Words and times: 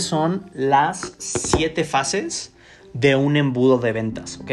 son 0.00 0.50
las 0.54 1.14
siete 1.18 1.84
fases 1.84 2.52
de 2.92 3.14
un 3.14 3.36
embudo 3.36 3.78
de 3.78 3.92
ventas, 3.92 4.38
¿ok? 4.40 4.50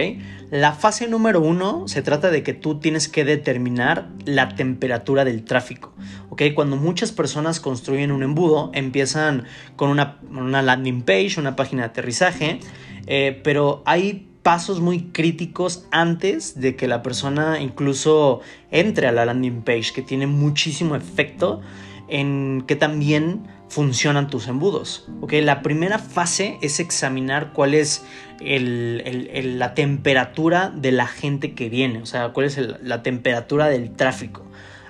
La 0.52 0.74
fase 0.74 1.08
número 1.08 1.42
uno 1.42 1.88
se 1.88 2.02
trata 2.02 2.30
de 2.30 2.44
que 2.44 2.54
tú 2.54 2.80
tienes 2.80 3.08
que 3.08 3.24
determinar 3.24 4.10
la 4.26 4.50
temperatura 4.50 5.24
del 5.24 5.46
tráfico, 5.46 5.94
¿ok? 6.30 6.44
Cuando 6.54 6.76
muchas 6.76 7.12
personas 7.12 7.60
construyen 7.60 8.12
un 8.12 8.22
embudo, 8.22 8.70
empiezan 8.74 9.46
con 9.76 9.90
una, 9.90 10.62
landing 10.62 11.04
page, 11.04 11.36
una 11.40 11.56
página 11.56 11.84
de 11.84 11.88
aterrizaje, 11.90 12.60
eh, 13.08 13.40
pero 13.44 13.82
hay 13.86 14.30
pasos 14.44 14.82
muy 14.82 15.06
críticos 15.06 15.88
antes 15.92 16.60
de 16.60 16.76
que 16.76 16.88
la 16.88 17.02
persona 17.02 17.62
incluso 17.62 18.42
entre 18.72 19.08
a 19.08 19.14
la 19.14 19.26
landing 19.26 19.62
page, 19.62 19.94
que 19.96 20.02
tiene 20.02 20.28
muchísimo 20.28 20.96
efecto 20.98 21.62
en 22.08 22.64
que 22.68 22.76
también 22.76 23.48
funcionan 23.70 24.30
tus 24.30 24.48
embudos. 24.48 25.08
¿ok? 25.22 25.34
La 25.42 25.62
primera 25.62 25.98
fase 25.98 26.58
es 26.62 26.80
examinar 26.80 27.54
cuál 27.54 27.74
es 27.74 28.06
la 28.40 29.74
temperatura 29.74 30.70
de 30.70 30.92
la 30.92 31.08
gente 31.08 31.54
que 31.54 31.70
viene, 31.70 32.02
o 32.02 32.06
sea, 32.06 32.30
cuál 32.30 32.46
es 32.46 32.60
la 32.82 33.02
temperatura 33.02 33.68
del 33.68 33.92
tráfico. 33.92 34.44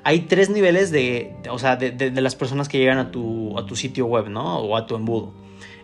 Hay 0.03 0.21
tres 0.21 0.49
niveles 0.49 0.91
de, 0.91 1.33
o 1.49 1.59
sea, 1.59 1.77
de, 1.77 2.11
las 2.21 2.35
personas 2.35 2.67
que 2.67 2.77
llegan 2.77 2.97
a 2.97 3.09
tu, 3.11 3.57
a 3.57 3.65
tu 3.65 3.77
sitio 3.77 4.05
web, 4.05 4.27
¿no? 4.27 4.57
O 4.59 4.75
a 4.75 4.85
tu 4.85 4.95
embudo. 4.95 5.33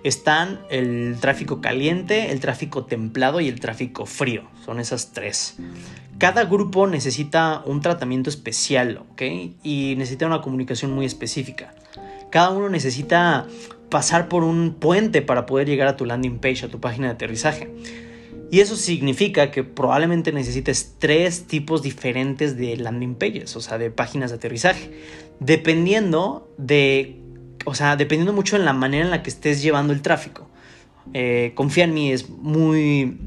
Están 0.03 0.59
el 0.70 1.17
tráfico 1.21 1.61
caliente, 1.61 2.31
el 2.31 2.41
tráfico 2.41 2.85
templado 2.85 3.39
y 3.39 3.48
el 3.48 3.61
tráfico 3.61 4.05
frío. 4.05 4.43
Son 4.65 4.79
esas 4.79 5.11
tres. 5.13 5.57
Cada 6.19 6.43
grupo 6.43 6.85
necesita 6.85 7.63
un 7.65 7.79
tratamiento 7.79 8.29
especial, 8.29 9.03
¿ok? 9.11 9.21
Y 9.63 9.95
necesita 9.97 10.25
una 10.25 10.41
comunicación 10.41 10.91
muy 10.91 11.05
específica. 11.05 11.73
Cada 12.29 12.49
uno 12.49 12.67
necesita 12.67 13.47
pasar 13.89 14.27
por 14.27 14.43
un 14.43 14.76
puente 14.76 15.21
para 15.21 15.45
poder 15.45 15.70
llegar 15.70 15.87
a 15.87 15.95
tu 15.95 16.05
landing 16.05 16.39
page, 16.39 16.65
a 16.65 16.67
tu 16.67 16.81
página 16.81 17.07
de 17.07 17.13
aterrizaje. 17.13 17.73
Y 18.51 18.59
eso 18.59 18.76
significa 18.76 19.49
que 19.49 19.63
probablemente 19.63 20.34
necesites 20.34 20.95
tres 20.99 21.45
tipos 21.45 21.84
diferentes 21.84 22.57
de 22.57 22.76
landing 22.76 23.15
pages, 23.15 23.55
o 23.55 23.61
sea, 23.61 23.77
de 23.77 23.89
páginas 23.89 24.31
de 24.31 24.37
aterrizaje, 24.37 24.91
dependiendo 25.39 26.51
de, 26.57 27.21
o 27.63 27.76
sea, 27.76 27.95
dependiendo 27.95 28.33
mucho 28.33 28.57
en 28.57 28.65
la 28.65 28.73
manera 28.73 29.05
en 29.05 29.11
la 29.11 29.23
que 29.23 29.29
estés 29.29 29.61
llevando 29.61 29.93
el 29.93 30.01
tráfico. 30.01 30.49
Eh, 31.13 31.54
confía 31.55 31.85
en 31.85 31.93
mí, 31.93 32.11
es 32.11 32.29
muy 32.29 33.17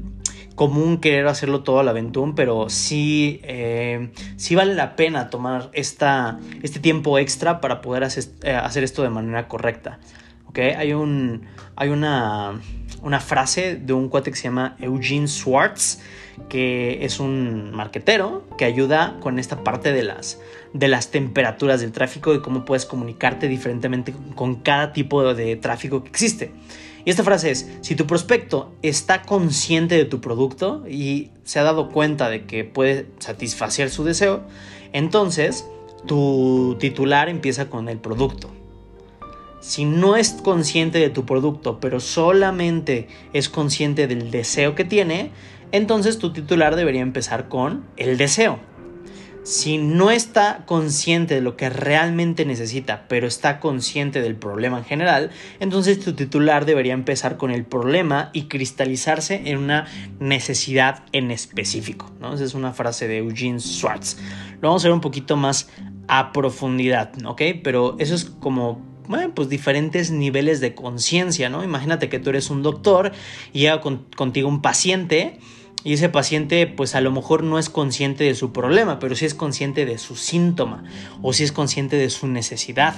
común 0.55 0.99
querer 0.99 1.27
hacerlo 1.27 1.63
todo 1.63 1.79
al 1.79 1.89
aventún, 1.89 2.35
pero 2.35 2.69
sí, 2.69 3.39
eh, 3.43 4.11
sí 4.37 4.55
vale 4.55 4.75
la 4.75 4.95
pena 4.95 5.29
tomar 5.29 5.69
esta, 5.73 6.39
este 6.61 6.79
tiempo 6.79 7.17
extra 7.17 7.61
para 7.61 7.81
poder 7.81 8.03
hacer, 8.03 8.25
eh, 8.43 8.51
hacer 8.51 8.83
esto 8.83 9.03
de 9.03 9.09
manera 9.09 9.47
correcta. 9.47 9.99
¿Okay? 10.47 10.71
Hay, 10.71 10.93
un, 10.93 11.47
hay 11.75 11.89
una, 11.89 12.61
una 13.01 13.19
frase 13.19 13.75
de 13.75 13.93
un 13.93 14.09
cuate 14.09 14.29
que 14.29 14.37
se 14.37 14.43
llama 14.43 14.75
Eugene 14.79 15.27
Schwartz, 15.27 15.99
que 16.49 17.03
es 17.03 17.19
un 17.19 17.71
marquetero 17.71 18.47
que 18.57 18.65
ayuda 18.65 19.17
con 19.19 19.39
esta 19.39 19.63
parte 19.63 19.93
de 19.93 20.03
las, 20.03 20.39
de 20.73 20.87
las 20.87 21.09
temperaturas 21.09 21.81
del 21.81 21.91
tráfico 21.91 22.33
y 22.33 22.41
cómo 22.41 22.65
puedes 22.65 22.85
comunicarte 22.85 23.47
diferentemente 23.47 24.13
con 24.35 24.55
cada 24.55 24.93
tipo 24.93 25.33
de 25.33 25.55
tráfico 25.55 26.03
que 26.03 26.09
existe. 26.09 26.51
Y 27.05 27.09
esta 27.09 27.23
frase 27.23 27.51
es, 27.51 27.69
si 27.81 27.95
tu 27.95 28.07
prospecto 28.07 28.73
está 28.81 29.23
consciente 29.23 29.95
de 29.95 30.05
tu 30.05 30.21
producto 30.21 30.85
y 30.87 31.31
se 31.43 31.59
ha 31.59 31.63
dado 31.63 31.89
cuenta 31.89 32.29
de 32.29 32.45
que 32.45 32.63
puede 32.63 33.07
satisfacer 33.19 33.89
su 33.89 34.03
deseo, 34.03 34.41
entonces 34.93 35.65
tu 36.05 36.77
titular 36.79 37.29
empieza 37.29 37.69
con 37.69 37.89
el 37.89 37.97
producto. 37.97 38.49
Si 39.59 39.85
no 39.85 40.17
es 40.17 40.31
consciente 40.31 40.99
de 40.99 41.09
tu 41.09 41.25
producto, 41.25 41.79
pero 41.79 41.99
solamente 41.99 43.07
es 43.31 43.49
consciente 43.49 44.07
del 44.07 44.29
deseo 44.29 44.75
que 44.75 44.83
tiene, 44.83 45.31
entonces 45.71 46.19
tu 46.19 46.33
titular 46.33 46.75
debería 46.75 47.01
empezar 47.01 47.47
con 47.47 47.85
el 47.97 48.17
deseo. 48.17 48.59
Si 49.43 49.77
no 49.77 50.09
está 50.09 50.63
consciente 50.65 51.35
de 51.35 51.41
lo 51.41 51.57
que 51.57 51.69
realmente 51.69 52.45
necesita, 52.45 53.05
pero 53.09 53.27
está 53.27 53.59
consciente 53.59 54.21
del 54.21 54.35
problema 54.35 54.77
en 54.77 54.85
general, 54.85 55.31
entonces 55.59 55.99
tu 55.99 56.13
titular 56.13 56.65
debería 56.65 56.93
empezar 56.93 57.35
con 57.35 57.51
el 57.51 57.65
problema 57.65 58.29
y 58.31 58.43
cristalizarse 58.43 59.41
en 59.45 59.57
una 59.57 59.85
necesidad 60.19 61.03
en 61.11 61.29
específico. 61.29 62.09
¿no? 62.21 62.33
Esa 62.33 62.45
es 62.45 62.53
una 62.53 62.71
frase 62.71 63.09
de 63.09 63.17
Eugene 63.17 63.59
Schwartz. 63.59 64.17
Lo 64.61 64.69
vamos 64.69 64.85
a 64.85 64.87
ver 64.87 64.93
un 64.93 65.01
poquito 65.01 65.35
más 65.35 65.67
a 66.07 66.31
profundidad, 66.31 67.11
¿ok? 67.25 67.41
Pero 67.63 67.97
eso 67.99 68.15
es 68.15 68.25
como 68.25 68.81
bueno, 69.07 69.35
pues 69.35 69.49
diferentes 69.49 70.11
niveles 70.11 70.61
de 70.61 70.73
conciencia, 70.73 71.49
¿no? 71.49 71.63
Imagínate 71.63 72.07
que 72.07 72.19
tú 72.19 72.29
eres 72.29 72.49
un 72.49 72.63
doctor 72.63 73.11
y 73.51 73.59
llega 73.59 73.81
contigo 73.81 74.47
un 74.47 74.61
paciente 74.61 75.39
y 75.83 75.93
ese 75.93 76.09
paciente 76.09 76.67
pues 76.67 76.95
a 76.95 77.01
lo 77.01 77.11
mejor 77.11 77.43
no 77.43 77.59
es 77.59 77.69
consciente 77.69 78.23
de 78.23 78.35
su 78.35 78.51
problema, 78.51 78.99
pero 78.99 79.15
sí 79.15 79.25
es 79.25 79.33
consciente 79.33 79.85
de 79.85 79.97
su 79.97 80.15
síntoma 80.15 80.83
o 81.21 81.33
sí 81.33 81.43
es 81.43 81.51
consciente 81.51 81.97
de 81.97 82.09
su 82.09 82.27
necesidad. 82.27 82.95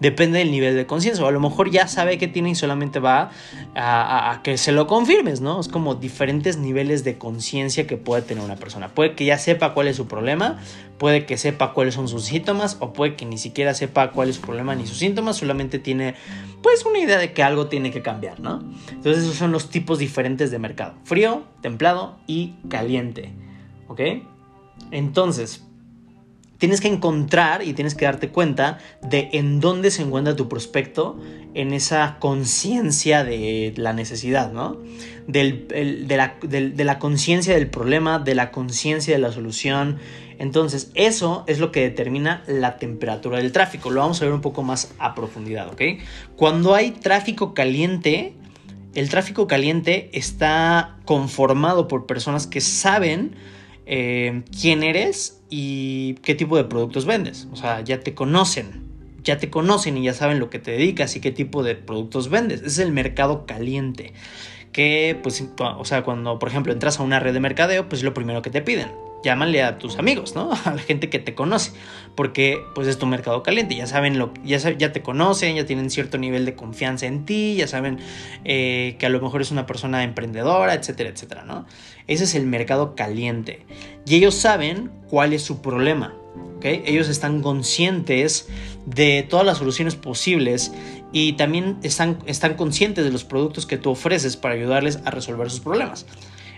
Depende 0.00 0.40
del 0.40 0.50
nivel 0.50 0.74
de 0.74 0.86
conciencia. 0.86 1.24
O 1.24 1.28
a 1.28 1.30
lo 1.30 1.40
mejor 1.40 1.70
ya 1.70 1.86
sabe 1.86 2.18
que 2.18 2.26
tiene 2.26 2.50
y 2.50 2.54
solamente 2.54 2.98
va 2.98 3.30
a, 3.76 4.40
que 4.42 4.58
se 4.58 4.72
lo 4.72 4.86
confirmes, 4.86 5.40
¿no? 5.40 5.60
Es 5.60 5.68
como 5.68 5.94
diferentes 5.94 6.58
niveles 6.58 7.04
de 7.04 7.16
conciencia 7.16 7.86
que 7.86 7.96
puede 7.96 8.22
tener 8.22 8.42
una 8.44 8.56
persona. 8.56 8.88
Puede 8.88 9.14
que 9.14 9.24
ya 9.24 9.38
sepa 9.38 9.72
cuál 9.72 9.88
es 9.88 9.96
su 9.96 10.08
problema, 10.08 10.58
puede 10.98 11.26
que 11.26 11.36
sepa 11.36 11.72
cuáles 11.72 11.94
son 11.94 12.08
sus 12.08 12.24
síntomas 12.24 12.76
o 12.80 12.92
puede 12.92 13.16
que 13.16 13.26
ni 13.26 13.38
siquiera 13.38 13.74
sepa 13.74 14.10
cuál 14.10 14.28
es 14.28 14.36
su 14.36 14.42
problema 14.42 14.74
ni 14.74 14.86
sus 14.86 14.98
síntomas, 14.98 15.36
solamente 15.36 15.78
tiene 15.78 16.14
pues 16.62 16.84
una 16.84 16.98
idea 16.98 17.18
de 17.18 17.32
que 17.32 17.42
algo 17.42 17.66
tiene 17.66 17.90
que 17.90 18.02
cambiar, 18.02 18.40
¿no? 18.40 18.62
Entonces 18.90 19.24
esos 19.24 19.36
son 19.36 19.52
los 19.52 19.68
tipos 19.70 19.98
diferentes 19.98 20.50
de 20.50 20.58
mercado. 20.58 20.94
Frío, 21.04 21.42
templado 21.60 22.16
y 22.26 22.54
caliente. 22.68 23.32
¿Ok? 23.88 24.00
Entonces, 24.90 25.66
tienes 26.64 26.80
que 26.80 26.88
encontrar 26.88 27.62
y 27.62 27.74
tienes 27.74 27.94
que 27.94 28.06
darte 28.06 28.30
cuenta 28.30 28.78
de 29.02 29.28
en 29.34 29.60
dónde 29.60 29.90
se 29.90 30.00
encuentra 30.00 30.34
tu 30.34 30.48
prospecto 30.48 31.20
en 31.52 31.74
esa 31.74 32.16
conciencia 32.20 33.22
de 33.22 33.74
la 33.76 33.92
necesidad, 33.92 34.50
¿no? 34.50 34.78
de 35.26 36.06
la, 36.08 36.98
conciencia 36.98 37.52
del 37.52 37.68
problema, 37.68 38.18
de 38.18 38.34
la 38.34 38.50
conciencia 38.50 39.12
de 39.12 39.20
la 39.20 39.30
solución. 39.30 39.98
Entonces, 40.38 40.90
eso 40.94 41.44
es 41.48 41.58
lo 41.58 41.70
que 41.70 41.82
determina 41.82 42.42
la 42.46 42.78
temperatura 42.78 43.36
del 43.36 43.52
tráfico. 43.52 43.90
Lo 43.90 44.00
vamos 44.00 44.22
a 44.22 44.24
ver 44.24 44.32
un 44.32 44.40
poco 44.40 44.62
más 44.62 44.94
a 44.98 45.14
profundidad, 45.14 45.68
¿ok? 45.68 45.82
Cuando 46.34 46.74
hay 46.74 46.92
tráfico 46.92 47.52
caliente, 47.52 48.32
el 48.94 49.10
tráfico 49.10 49.46
caliente 49.46 50.08
está 50.14 50.96
conformado 51.04 51.88
por 51.88 52.06
personas 52.06 52.46
que 52.46 52.62
saben 52.62 53.34
eh, 53.84 54.44
quién 54.58 54.82
eres 54.82 55.42
y 55.56 56.14
qué 56.14 56.34
tipo 56.34 56.56
de 56.56 56.64
productos 56.64 57.06
vendes. 57.06 57.46
O 57.52 57.56
sea, 57.56 57.80
ya 57.80 58.00
te 58.00 58.12
conocen, 58.12 58.82
ya 59.22 59.38
te 59.38 59.50
conocen 59.50 59.96
y 59.96 60.02
ya 60.02 60.12
saben 60.12 60.40
lo 60.40 60.50
que 60.50 60.58
te 60.58 60.72
dedicas 60.72 61.14
y 61.14 61.20
qué 61.20 61.30
tipo 61.30 61.62
de 61.62 61.76
productos 61.76 62.28
vendes. 62.28 62.62
es 62.62 62.78
el 62.78 62.90
mercado 62.90 63.46
caliente. 63.46 64.14
Que, 64.72 65.16
pues, 65.22 65.44
o 65.60 65.84
sea, 65.84 66.02
cuando, 66.02 66.40
por 66.40 66.48
ejemplo, 66.48 66.72
entras 66.72 66.98
a 66.98 67.04
una 67.04 67.20
red 67.20 67.32
de 67.32 67.38
mercadeo, 67.38 67.88
pues 67.88 68.00
es 68.00 68.04
lo 68.04 68.12
primero 68.14 68.42
que 68.42 68.50
te 68.50 68.62
piden 68.62 68.88
llámale 69.24 69.62
a 69.62 69.78
tus 69.78 69.98
amigos, 69.98 70.36
¿no? 70.36 70.52
A 70.64 70.74
la 70.74 70.78
gente 70.78 71.10
que 71.10 71.18
te 71.18 71.34
conoce, 71.34 71.72
porque 72.14 72.62
pues 72.74 72.86
es 72.86 72.98
tu 72.98 73.06
mercado 73.06 73.42
caliente, 73.42 73.74
ya 73.74 73.86
saben 73.86 74.18
lo, 74.18 74.32
ya, 74.44 74.58
ya 74.58 74.92
te 74.92 75.02
conocen, 75.02 75.56
ya 75.56 75.66
tienen 75.66 75.90
cierto 75.90 76.18
nivel 76.18 76.44
de 76.44 76.54
confianza 76.54 77.06
en 77.06 77.24
ti, 77.24 77.56
ya 77.56 77.66
saben 77.66 77.98
eh, 78.44 78.96
que 78.98 79.06
a 79.06 79.08
lo 79.08 79.20
mejor 79.20 79.42
es 79.42 79.50
una 79.50 79.66
persona 79.66 80.04
emprendedora, 80.04 80.74
etcétera, 80.74 81.10
etcétera, 81.10 81.44
¿no? 81.44 81.66
Ese 82.06 82.24
es 82.24 82.34
el 82.34 82.46
mercado 82.46 82.94
caliente 82.94 83.66
y 84.06 84.14
ellos 84.16 84.34
saben 84.34 84.92
cuál 85.08 85.32
es 85.32 85.42
su 85.42 85.62
problema, 85.62 86.14
¿ok? 86.56 86.66
Ellos 86.66 87.08
están 87.08 87.42
conscientes 87.42 88.48
de 88.84 89.26
todas 89.28 89.46
las 89.46 89.58
soluciones 89.58 89.96
posibles 89.96 90.72
y 91.12 91.34
también 91.34 91.78
están, 91.82 92.18
están 92.26 92.54
conscientes 92.54 93.04
de 93.04 93.10
los 93.10 93.24
productos 93.24 93.64
que 93.66 93.78
tú 93.78 93.90
ofreces 93.90 94.36
para 94.36 94.54
ayudarles 94.54 94.98
a 95.04 95.10
resolver 95.10 95.50
sus 95.50 95.60
problemas. 95.60 96.06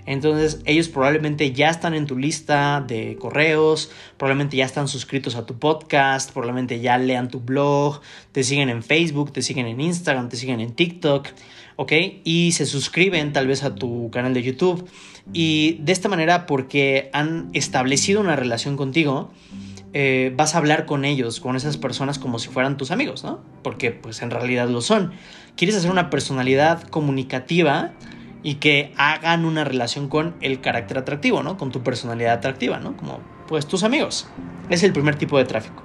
Entonces 0.06 0.60
ellos 0.64 0.88
probablemente 0.88 1.52
ya 1.52 1.68
están 1.68 1.92
en 1.94 2.06
tu 2.06 2.16
lista 2.16 2.82
de 2.86 3.16
correos, 3.16 3.90
probablemente 4.16 4.56
ya 4.56 4.64
están 4.64 4.88
suscritos 4.88 5.34
a 5.34 5.44
tu 5.44 5.58
podcast, 5.58 6.32
probablemente 6.32 6.80
ya 6.80 6.96
lean 6.96 7.28
tu 7.28 7.40
blog, 7.40 8.00
te 8.32 8.44
siguen 8.44 8.70
en 8.70 8.82
Facebook, 8.82 9.32
te 9.32 9.42
siguen 9.42 9.66
en 9.66 9.80
Instagram, 9.80 10.28
te 10.28 10.36
siguen 10.36 10.60
en 10.60 10.72
TikTok, 10.72 11.28
¿ok? 11.74 11.92
Y 12.24 12.52
se 12.52 12.66
suscriben 12.66 13.32
tal 13.32 13.48
vez 13.48 13.64
a 13.64 13.74
tu 13.74 14.10
canal 14.10 14.32
de 14.32 14.42
YouTube. 14.42 14.88
Y 15.32 15.78
de 15.80 15.92
esta 15.92 16.08
manera, 16.08 16.46
porque 16.46 17.10
han 17.12 17.50
establecido 17.52 18.20
una 18.20 18.36
relación 18.36 18.76
contigo, 18.76 19.32
eh, 19.92 20.32
vas 20.36 20.54
a 20.54 20.58
hablar 20.58 20.86
con 20.86 21.04
ellos, 21.04 21.40
con 21.40 21.56
esas 21.56 21.78
personas 21.78 22.18
como 22.18 22.38
si 22.38 22.48
fueran 22.48 22.76
tus 22.76 22.90
amigos, 22.90 23.24
¿no? 23.24 23.40
Porque 23.62 23.90
pues 23.90 24.22
en 24.22 24.30
realidad 24.30 24.68
lo 24.68 24.82
son. 24.82 25.12
Quieres 25.56 25.74
hacer 25.76 25.90
una 25.90 26.10
personalidad 26.10 26.82
comunicativa 26.82 27.92
y 28.46 28.54
que 28.54 28.92
hagan 28.96 29.44
una 29.44 29.64
relación 29.64 30.08
con 30.08 30.36
el 30.40 30.60
carácter 30.60 30.98
atractivo, 30.98 31.42
¿no? 31.42 31.56
Con 31.56 31.72
tu 31.72 31.82
personalidad 31.82 32.34
atractiva, 32.34 32.78
¿no? 32.78 32.96
Como 32.96 33.18
pues 33.48 33.66
tus 33.66 33.82
amigos. 33.82 34.28
Es 34.70 34.84
el 34.84 34.92
primer 34.92 35.16
tipo 35.16 35.36
de 35.36 35.44
tráfico. 35.44 35.82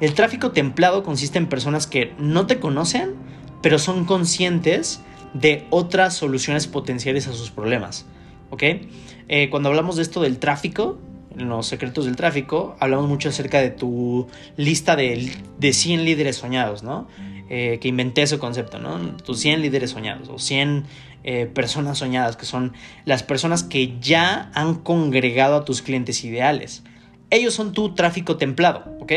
El 0.00 0.14
tráfico 0.14 0.52
templado 0.52 1.02
consiste 1.02 1.38
en 1.38 1.48
personas 1.48 1.88
que 1.88 2.14
no 2.20 2.46
te 2.46 2.60
conocen, 2.60 3.16
pero 3.62 3.80
son 3.80 4.04
conscientes 4.04 5.00
de 5.32 5.66
otras 5.70 6.14
soluciones 6.14 6.68
potenciales 6.68 7.26
a 7.26 7.32
sus 7.32 7.50
problemas. 7.50 8.06
¿Ok? 8.50 8.62
Eh, 9.26 9.50
cuando 9.50 9.70
hablamos 9.70 9.96
de 9.96 10.02
esto 10.02 10.22
del 10.22 10.38
tráfico, 10.38 11.00
en 11.36 11.48
los 11.48 11.66
secretos 11.66 12.04
del 12.04 12.14
tráfico, 12.14 12.76
hablamos 12.78 13.08
mucho 13.08 13.30
acerca 13.30 13.58
de 13.58 13.70
tu 13.70 14.28
lista 14.56 14.94
de, 14.94 15.32
de 15.58 15.72
100 15.72 16.04
líderes 16.04 16.36
soñados, 16.36 16.84
¿no? 16.84 17.08
Eh, 17.50 17.78
que 17.80 17.88
inventé 17.88 18.22
ese 18.22 18.38
concepto, 18.38 18.78
¿no? 18.78 19.16
Tus 19.16 19.40
100 19.40 19.62
líderes 19.62 19.90
soñados 19.90 20.28
o 20.28 20.38
100 20.38 20.84
eh, 21.24 21.46
personas 21.46 21.98
soñadas, 21.98 22.36
que 22.36 22.46
son 22.46 22.74
las 23.04 23.22
personas 23.22 23.62
que 23.62 23.98
ya 24.00 24.50
han 24.54 24.74
congregado 24.74 25.56
a 25.56 25.64
tus 25.64 25.82
clientes 25.82 26.22
ideales. 26.22 26.82
Ellos 27.30 27.54
son 27.54 27.72
tu 27.72 27.94
tráfico 27.94 28.36
templado, 28.36 28.84
¿ok? 29.00 29.12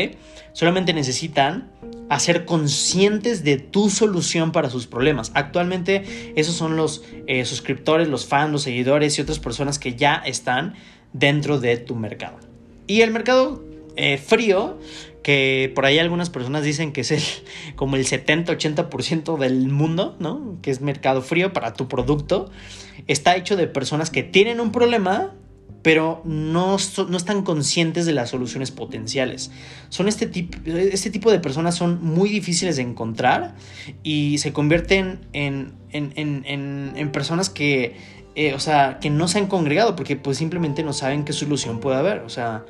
Solamente 0.52 0.92
necesitan 0.94 1.70
hacer 2.08 2.46
conscientes 2.46 3.44
de 3.44 3.58
tu 3.58 3.90
solución 3.90 4.52
para 4.52 4.70
sus 4.70 4.86
problemas. 4.86 5.30
Actualmente 5.34 6.32
esos 6.34 6.54
son 6.54 6.76
los 6.76 7.04
eh, 7.26 7.44
suscriptores, 7.44 8.08
los 8.08 8.26
fans, 8.26 8.52
los 8.52 8.62
seguidores 8.62 9.18
y 9.18 9.22
otras 9.22 9.38
personas 9.38 9.78
que 9.78 9.94
ya 9.94 10.14
están 10.14 10.74
dentro 11.12 11.60
de 11.60 11.76
tu 11.76 11.94
mercado. 11.94 12.38
Y 12.86 13.02
el 13.02 13.10
mercado 13.10 13.62
eh, 13.98 14.16
frío, 14.16 14.78
que 15.24 15.72
por 15.74 15.84
ahí 15.84 15.98
algunas 15.98 16.30
personas 16.30 16.62
dicen 16.62 16.92
que 16.92 17.00
es 17.00 17.10
el, 17.10 17.22
como 17.76 17.96
el 17.96 18.06
70-80% 18.06 19.36
del 19.36 19.68
mundo, 19.68 20.16
¿no? 20.20 20.56
Que 20.62 20.70
es 20.70 20.80
mercado 20.80 21.20
frío 21.20 21.52
para 21.52 21.74
tu 21.74 21.88
producto, 21.88 22.50
está 23.08 23.36
hecho 23.36 23.56
de 23.56 23.66
personas 23.66 24.10
que 24.10 24.22
tienen 24.22 24.60
un 24.60 24.72
problema 24.72 25.34
pero 25.82 26.20
no, 26.24 26.76
no, 27.08 27.16
están 27.16 27.42
conscientes 27.42 28.04
de 28.04 28.12
las 28.12 28.30
soluciones 28.30 28.70
potenciales. 28.70 29.50
Son 29.88 30.08
este, 30.08 30.26
tipo, 30.26 30.58
este 30.66 31.10
tipo 31.10 31.30
de 31.30 31.38
personas 31.38 31.76
son 31.76 32.04
muy 32.04 32.28
difíciles 32.28 32.76
de 32.76 32.82
encontrar 32.82 33.54
y 34.02 34.38
se 34.38 34.52
convierten 34.52 35.20
en, 35.32 35.72
en, 35.90 37.10
personas 37.12 37.48
que, 37.48 37.96
eh, 38.34 38.54
o 38.54 38.60
sea, 38.60 38.98
que 39.00 39.08
no 39.08 39.28
se 39.28 39.38
han 39.38 39.46
congregado 39.46 39.94
porque 39.94 40.16
pues 40.16 40.36
simplemente 40.36 40.82
no 40.82 40.92
saben 40.92 41.24
qué 41.24 41.32
solución 41.32 41.78
puede 41.78 41.96
haber. 41.96 42.18
O 42.18 42.28
sea, 42.28 42.64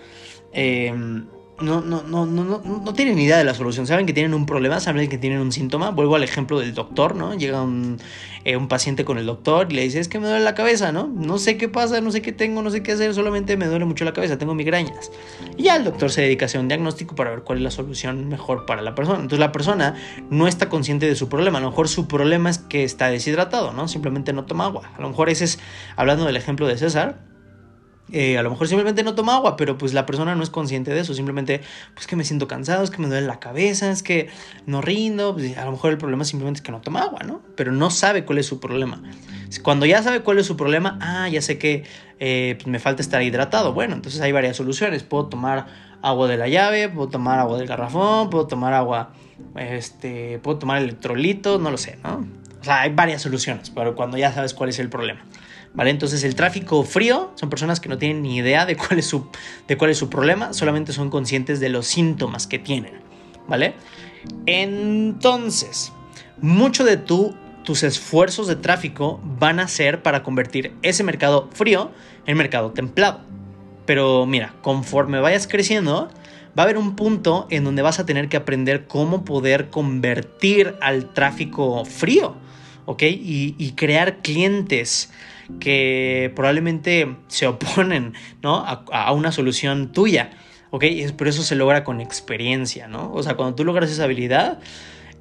eh, 0.53 0.93
no, 1.61 1.81
no, 1.81 2.03
no, 2.03 2.25
no, 2.25 2.45
no, 2.45 2.95
tienen 2.95 3.19
idea 3.19 3.37
de 3.37 3.45
la 3.45 3.53
solución. 3.53 3.87
Saben 3.87 4.07
que 4.07 4.13
tienen 4.13 4.33
un 4.33 4.47
problema, 4.47 4.79
saben 4.79 5.09
que 5.09 5.19
tienen 5.19 5.41
un 5.41 5.51
síntoma. 5.51 5.91
Vuelvo 5.91 6.15
al 6.15 6.23
ejemplo 6.23 6.61
del 6.61 6.73
doctor, 6.73 7.17
¿no? 7.17 7.35
Llega 7.35 7.63
un, 7.63 7.99
eh, 8.45 8.57
un, 8.57 8.69
paciente 8.69 9.05
con 9.05 9.19
el 9.19 9.27
doctor 9.27 9.67
y 9.71 9.75
le 9.75 9.83
dice, 9.83 9.99
es 9.99 10.09
que 10.09 10.21
me 10.21 10.29
duele 10.29 10.45
la 10.45 10.55
cabeza, 10.55 10.93
¿no? 10.93 11.09
No 11.09 11.39
sé 11.39 11.57
qué 11.57 11.69
pasa, 11.69 12.01
no 12.01 12.13
sé 12.13 12.23
qué 12.23 12.31
tengo, 12.31 12.63
no 12.63 12.71
sé 12.71 12.85
qué 12.85 12.93
hacer, 12.93 13.13
solamente 13.13 13.57
me 13.57 13.67
duele 13.67 13.87
mucho 13.87 14.05
la 14.05 14.13
cabeza, 14.13 14.39
tengo 14.39 14.55
migrañas. 14.55 15.11
Y 15.57 15.65
ya 15.65 15.75
el 15.75 15.83
doctor 15.83 16.13
se 16.13 16.23
dedica 16.23 16.45
a 16.45 16.47
hacer 16.47 16.61
un 16.61 16.69
diagnóstico 16.69 17.17
para 17.17 17.31
ver 17.31 17.41
cuál 17.41 17.59
es 17.59 17.65
la 17.65 17.71
solución 17.73 18.29
mejor 18.29 18.65
para 18.65 18.81
la 18.81 18.95
persona. 18.95 19.19
Entonces 19.19 19.41
la 19.41 19.51
persona 19.51 19.97
no 20.31 20.47
está 20.47 20.69
consciente 20.69 21.07
de 21.07 21.17
su 21.17 21.29
problema. 21.29 21.59
A 21.59 21.63
lo 21.63 21.71
mejor 21.71 21.89
su 21.89 22.07
problema 22.07 22.51
es 22.51 22.59
que 22.59 22.85
está 22.85 23.11
deshidratado, 23.11 23.73
¿no? 23.73 23.89
Simplemente 23.89 24.33
no 24.33 24.45
toma 24.45 24.67
agua. 24.67 24.93
A 24.97 25.03
lo 25.03 25.09
mejor 25.09 25.29
ese 25.29 25.45
es, 25.45 25.59
hablando 25.97 26.25
del 26.25 26.37
ejemplo 26.37 26.69
de 26.69 26.79
César, 26.79 27.28
eh, 28.13 28.39
a 28.39 28.43
lo 28.43 28.51
mejor 28.51 28.69
simplemente 28.69 29.03
no 29.03 29.15
toma 29.15 29.37
agua, 29.37 29.57
pero 29.57 29.77
pues 29.77 29.93
la 29.95 30.07
persona 30.07 30.35
no 30.35 30.43
es 30.43 30.51
consciente 30.51 30.93
de 30.93 31.01
eso. 31.01 31.15
Simplemente, 31.15 31.61
pues 31.95 32.07
que 32.07 32.17
me 32.17 32.25
siento 32.25 32.49
cansado, 32.49 32.83
es 32.85 32.91
que 32.91 32.99
me 33.03 33.09
duele 33.09 33.27
la 33.27 33.41
cabeza, 33.41 33.91
es 33.91 34.03
que 34.03 34.29
no 34.67 34.81
rindo. 34.81 35.35
Pues, 35.35 35.57
a 35.57 35.65
lo 35.65 35.73
mejor 35.73 35.93
el 35.93 35.99
problema 35.99 36.25
simplemente 36.25 36.59
es 36.59 36.63
que 36.63 36.73
no 36.73 36.81
toma 36.81 37.03
agua, 37.03 37.21
¿no? 37.25 37.43
Pero 37.57 37.73
no 37.73 37.91
sabe 37.91 38.25
cuál 38.25 38.39
es 38.39 38.47
su 38.47 38.61
problema. 38.61 39.03
Cuando 39.63 39.87
ya 39.87 40.03
sabe 40.03 40.21
cuál 40.21 40.39
es 40.39 40.47
su 40.47 40.57
problema, 40.57 40.99
ah, 41.01 41.29
ya 41.29 41.43
sé 41.43 41.59
que 41.59 41.85
eh, 42.19 42.55
pues, 42.59 42.67
me 42.67 42.79
falta 42.79 43.03
estar 43.03 43.23
hidratado. 43.23 43.73
Bueno, 43.73 43.95
entonces 43.95 44.21
hay 44.21 44.33
varias 44.33 44.57
soluciones. 44.57 45.03
Puedo 45.03 45.27
tomar 45.27 45.67
agua 46.03 46.29
de 46.29 46.37
la 46.37 46.49
llave, 46.49 46.89
puedo 46.89 47.09
tomar 47.09 47.39
agua 47.39 47.59
del 47.59 47.67
garrafón, 47.67 48.31
puedo 48.31 48.47
tomar 48.47 48.73
agua, 48.73 49.11
este, 49.57 50.39
puedo 50.39 50.59
tomar 50.59 50.83
electrolitos, 50.83 51.61
no 51.61 51.71
lo 51.71 51.77
sé, 51.77 51.99
¿no? 52.03 52.27
O 52.61 52.65
sea, 52.65 52.83
hay 52.83 52.91
varias 52.93 53.23
soluciones, 53.23 53.71
pero 53.71 53.95
cuando 53.95 54.19
ya 54.19 54.33
sabes 54.33 54.55
cuál 54.55 54.71
es 54.71 54.79
el 54.79 54.89
problema. 54.89 55.21
Entonces 55.87 56.25
el 56.25 56.35
tráfico 56.35 56.83
frío 56.83 57.31
son 57.37 57.51
personas 57.51 57.79
que 57.79 57.89
no 57.89 57.99
tienen 57.99 58.23
ni 58.23 58.37
idea 58.37 58.67
de 58.67 58.77
cuál 58.77 58.99
es 58.99 59.07
su, 59.07 59.29
de 59.67 59.77
cuál 59.77 59.91
es 59.91 59.99
su 59.99 60.11
problema, 60.11 60.53
solamente 60.53 60.93
son 60.93 61.11
conscientes 61.11 61.61
de 61.61 61.69
los 61.69 61.87
síntomas 61.87 62.47
que 62.47 62.59
tienen, 62.59 62.95
¿vale? 63.47 63.75
Entonces, 64.47 65.93
mucho 66.41 66.85
de 66.85 66.97
tu, 66.97 67.35
tus 67.63 67.83
esfuerzos 67.83 68.49
de 68.49 68.57
tráfico 68.57 69.21
van 69.39 69.61
a 69.61 69.69
ser 69.69 70.03
para 70.03 70.23
convertir 70.23 70.73
ese 70.83 71.05
mercado 71.05 71.49
frío 71.53 71.93
en 72.27 72.37
mercado 72.37 72.73
templado. 72.73 73.21
Pero 73.87 74.27
mira, 74.27 74.55
conforme 74.63 75.21
vayas 75.21 75.47
creciendo, 75.47 76.11
va 76.59 76.63
a 76.63 76.65
haber 76.65 76.77
un 76.77 76.97
punto 76.97 77.47
en 77.51 77.65
donde 77.65 77.83
vas 77.83 77.99
a 77.99 78.05
tener 78.07 78.29
que 78.29 78.37
aprender 78.37 78.87
cómo 78.87 79.25
poder 79.25 79.71
convertir 79.71 80.75
al 80.81 81.13
tráfico 81.15 81.85
frío, 81.85 82.37
¿ok? 82.89 83.03
Y, 83.03 83.73
crear 83.77 84.23
clientes 84.23 85.13
que 85.61 86.33
probablemente 86.35 87.17
se 87.27 87.47
oponen 87.47 88.15
¿no? 88.43 88.65
a, 88.67 89.13
una 89.13 89.31
solución 89.31 89.93
tuya. 89.93 90.31
¿ok? 90.71 90.85
Pero 91.19 91.29
eso 91.29 91.43
se 91.43 91.55
logra 91.55 91.85
con 91.85 92.01
experiencia, 92.01 92.89
¿no? 92.89 93.13
O 93.13 93.23
sea, 93.23 93.35
cuando 93.35 93.55
tú 93.55 93.65
logras 93.67 93.91
esa 93.91 94.05
habilidad, 94.05 94.61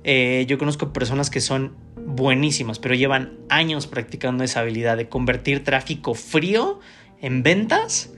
eh, 0.06 0.46
yo 0.48 0.58
conozco 0.58 0.94
personas 0.94 1.30
que 1.30 1.42
son 1.42 1.75
buenísimas, 2.06 2.80
pero 2.80 2.96
llevan 2.96 3.34
años 3.50 3.86
practicando 3.86 4.46
esa 4.46 4.62
habilidad 4.62 4.96
de 4.96 5.10
convertir 5.10 5.66
tráfico 5.66 6.14
frío 6.14 6.80
en 7.19 7.44
ventas 7.44 8.14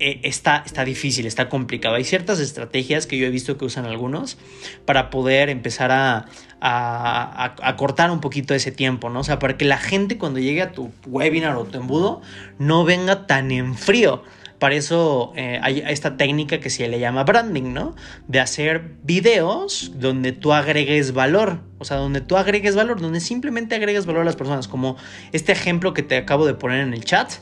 eh, 0.00 0.20
está, 0.22 0.62
está 0.64 0.84
difícil, 0.84 1.26
está 1.26 1.48
complicado. 1.48 1.96
Hay 1.96 2.04
ciertas 2.04 2.38
estrategias 2.38 3.06
que 3.06 3.18
yo 3.18 3.26
he 3.26 3.30
visto 3.30 3.58
que 3.58 3.64
usan 3.64 3.84
algunos 3.84 4.38
para 4.84 5.10
poder 5.10 5.48
empezar 5.48 5.90
a, 5.90 6.26
a, 6.60 7.76
cortar 7.76 8.10
un 8.10 8.20
poquito 8.20 8.54
ese 8.54 8.70
tiempo, 8.72 9.10
¿no? 9.10 9.20
O 9.20 9.24
sea, 9.24 9.38
para 9.38 9.56
que 9.56 9.64
la 9.64 9.78
gente 9.78 10.18
cuando 10.18 10.38
llegue 10.38 10.62
a 10.62 10.72
tu 10.72 10.92
webinar 11.06 11.56
o 11.56 11.64
tu 11.64 11.78
embudo 11.78 12.22
no 12.58 12.84
venga 12.84 13.26
tan 13.26 13.50
en 13.50 13.74
frío. 13.74 14.22
Para 14.58 14.74
eso 14.74 15.32
eh, 15.36 15.60
hay 15.62 15.84
esta 15.86 16.16
técnica 16.16 16.58
que 16.58 16.68
se 16.68 16.88
le 16.88 16.98
llama 16.98 17.22
branding, 17.22 17.72
¿no? 17.72 17.94
De 18.26 18.40
hacer 18.40 18.96
videos 19.04 19.92
donde 19.96 20.32
tú 20.32 20.52
agregues 20.52 21.12
valor. 21.12 21.60
O 21.78 21.84
sea, 21.84 21.96
donde 21.96 22.20
tú 22.20 22.36
agregues 22.36 22.74
valor, 22.74 23.00
donde 23.00 23.20
simplemente 23.20 23.76
agregues 23.76 24.04
valor 24.06 24.22
a 24.22 24.24
las 24.24 24.36
personas. 24.36 24.66
Como 24.66 24.96
este 25.32 25.52
ejemplo 25.52 25.94
que 25.94 26.02
te 26.02 26.16
acabo 26.16 26.44
de 26.44 26.54
poner 26.54 26.80
en 26.80 26.92
el 26.92 27.04
chat 27.04 27.34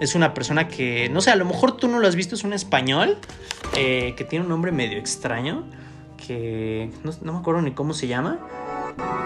es 0.00 0.14
una 0.14 0.34
persona 0.34 0.68
que, 0.68 1.08
no 1.08 1.20
sé, 1.20 1.30
a 1.30 1.36
lo 1.36 1.44
mejor 1.44 1.76
tú 1.76 1.88
no 1.88 1.98
lo 1.98 2.06
has 2.06 2.16
visto, 2.16 2.34
es 2.34 2.44
un 2.44 2.52
español 2.52 3.18
eh, 3.76 4.14
que 4.16 4.24
tiene 4.24 4.44
un 4.44 4.48
nombre 4.48 4.72
medio 4.72 4.98
extraño, 4.98 5.64
que 6.26 6.90
no, 7.02 7.32
me 7.32 7.38
acuerdo 7.38 7.62
ni 7.62 7.72
cómo 7.72 7.94
se 7.94 8.06
llama. 8.06 8.38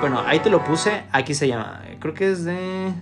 Bueno, 0.00 0.22
ahí 0.26 0.40
te 0.40 0.50
lo 0.50 0.64
puse, 0.64 1.04
aquí 1.12 1.34
se 1.34 1.48
llama, 1.48 1.82
creo 2.00 2.14
que 2.14 2.30
es 2.30 2.44
de... 2.44 2.92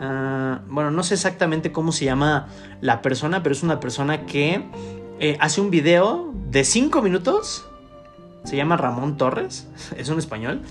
Ah, 0.00 0.60
bueno, 0.68 0.90
no 0.90 1.02
sé 1.02 1.14
exactamente 1.14 1.72
cómo 1.72 1.90
se 1.90 2.04
llama 2.04 2.48
la 2.80 3.02
persona, 3.02 3.42
pero 3.42 3.52
es 3.52 3.62
una 3.62 3.80
persona 3.80 4.26
que 4.26 4.64
eh, 5.18 5.36
hace 5.40 5.60
un 5.60 5.70
video 5.70 6.32
de 6.50 6.64
5 6.64 7.02
minutos. 7.02 7.66
Se 8.44 8.56
llama 8.56 8.76
Ramón 8.76 9.16
Torres, 9.16 9.68
es 9.96 10.08
un 10.08 10.18
español. 10.18 10.62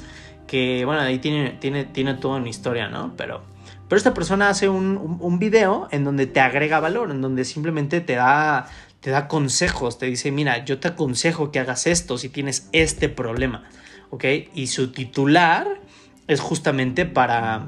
Que 0.47 0.85
bueno, 0.85 1.01
ahí 1.01 1.19
tiene, 1.19 1.51
tiene, 1.59 1.83
tiene 1.83 2.13
toda 2.13 2.37
una 2.37 2.47
historia, 2.47 2.87
¿no? 2.87 3.13
Pero 3.17 3.41
pero 3.87 3.97
esta 3.97 4.13
persona 4.13 4.49
hace 4.49 4.69
un, 4.69 5.17
un, 5.19 5.39
video 5.39 5.87
en 5.91 6.03
donde 6.03 6.27
te 6.27 6.39
agrega 6.39 6.79
valor, 6.79 7.11
en 7.11 7.21
donde 7.21 7.45
simplemente 7.45 8.01
te 8.01 8.15
da, 8.15 8.67
te 8.99 9.11
da 9.11 9.27
consejos, 9.27 9.97
te 9.97 10.07
dice, 10.07 10.31
mira, 10.31 10.65
yo 10.65 10.79
te 10.79 10.89
aconsejo 10.89 11.51
que 11.51 11.59
hagas 11.59 11.87
esto 11.87 12.17
si 12.17 12.29
tienes 12.29 12.69
este 12.71 13.09
problema, 13.09 13.63
¿ok? 14.09 14.25
Y 14.53 14.67
su 14.67 14.91
titular 14.91 15.67
es 16.27 16.41
justamente 16.41 17.05
para, 17.05 17.67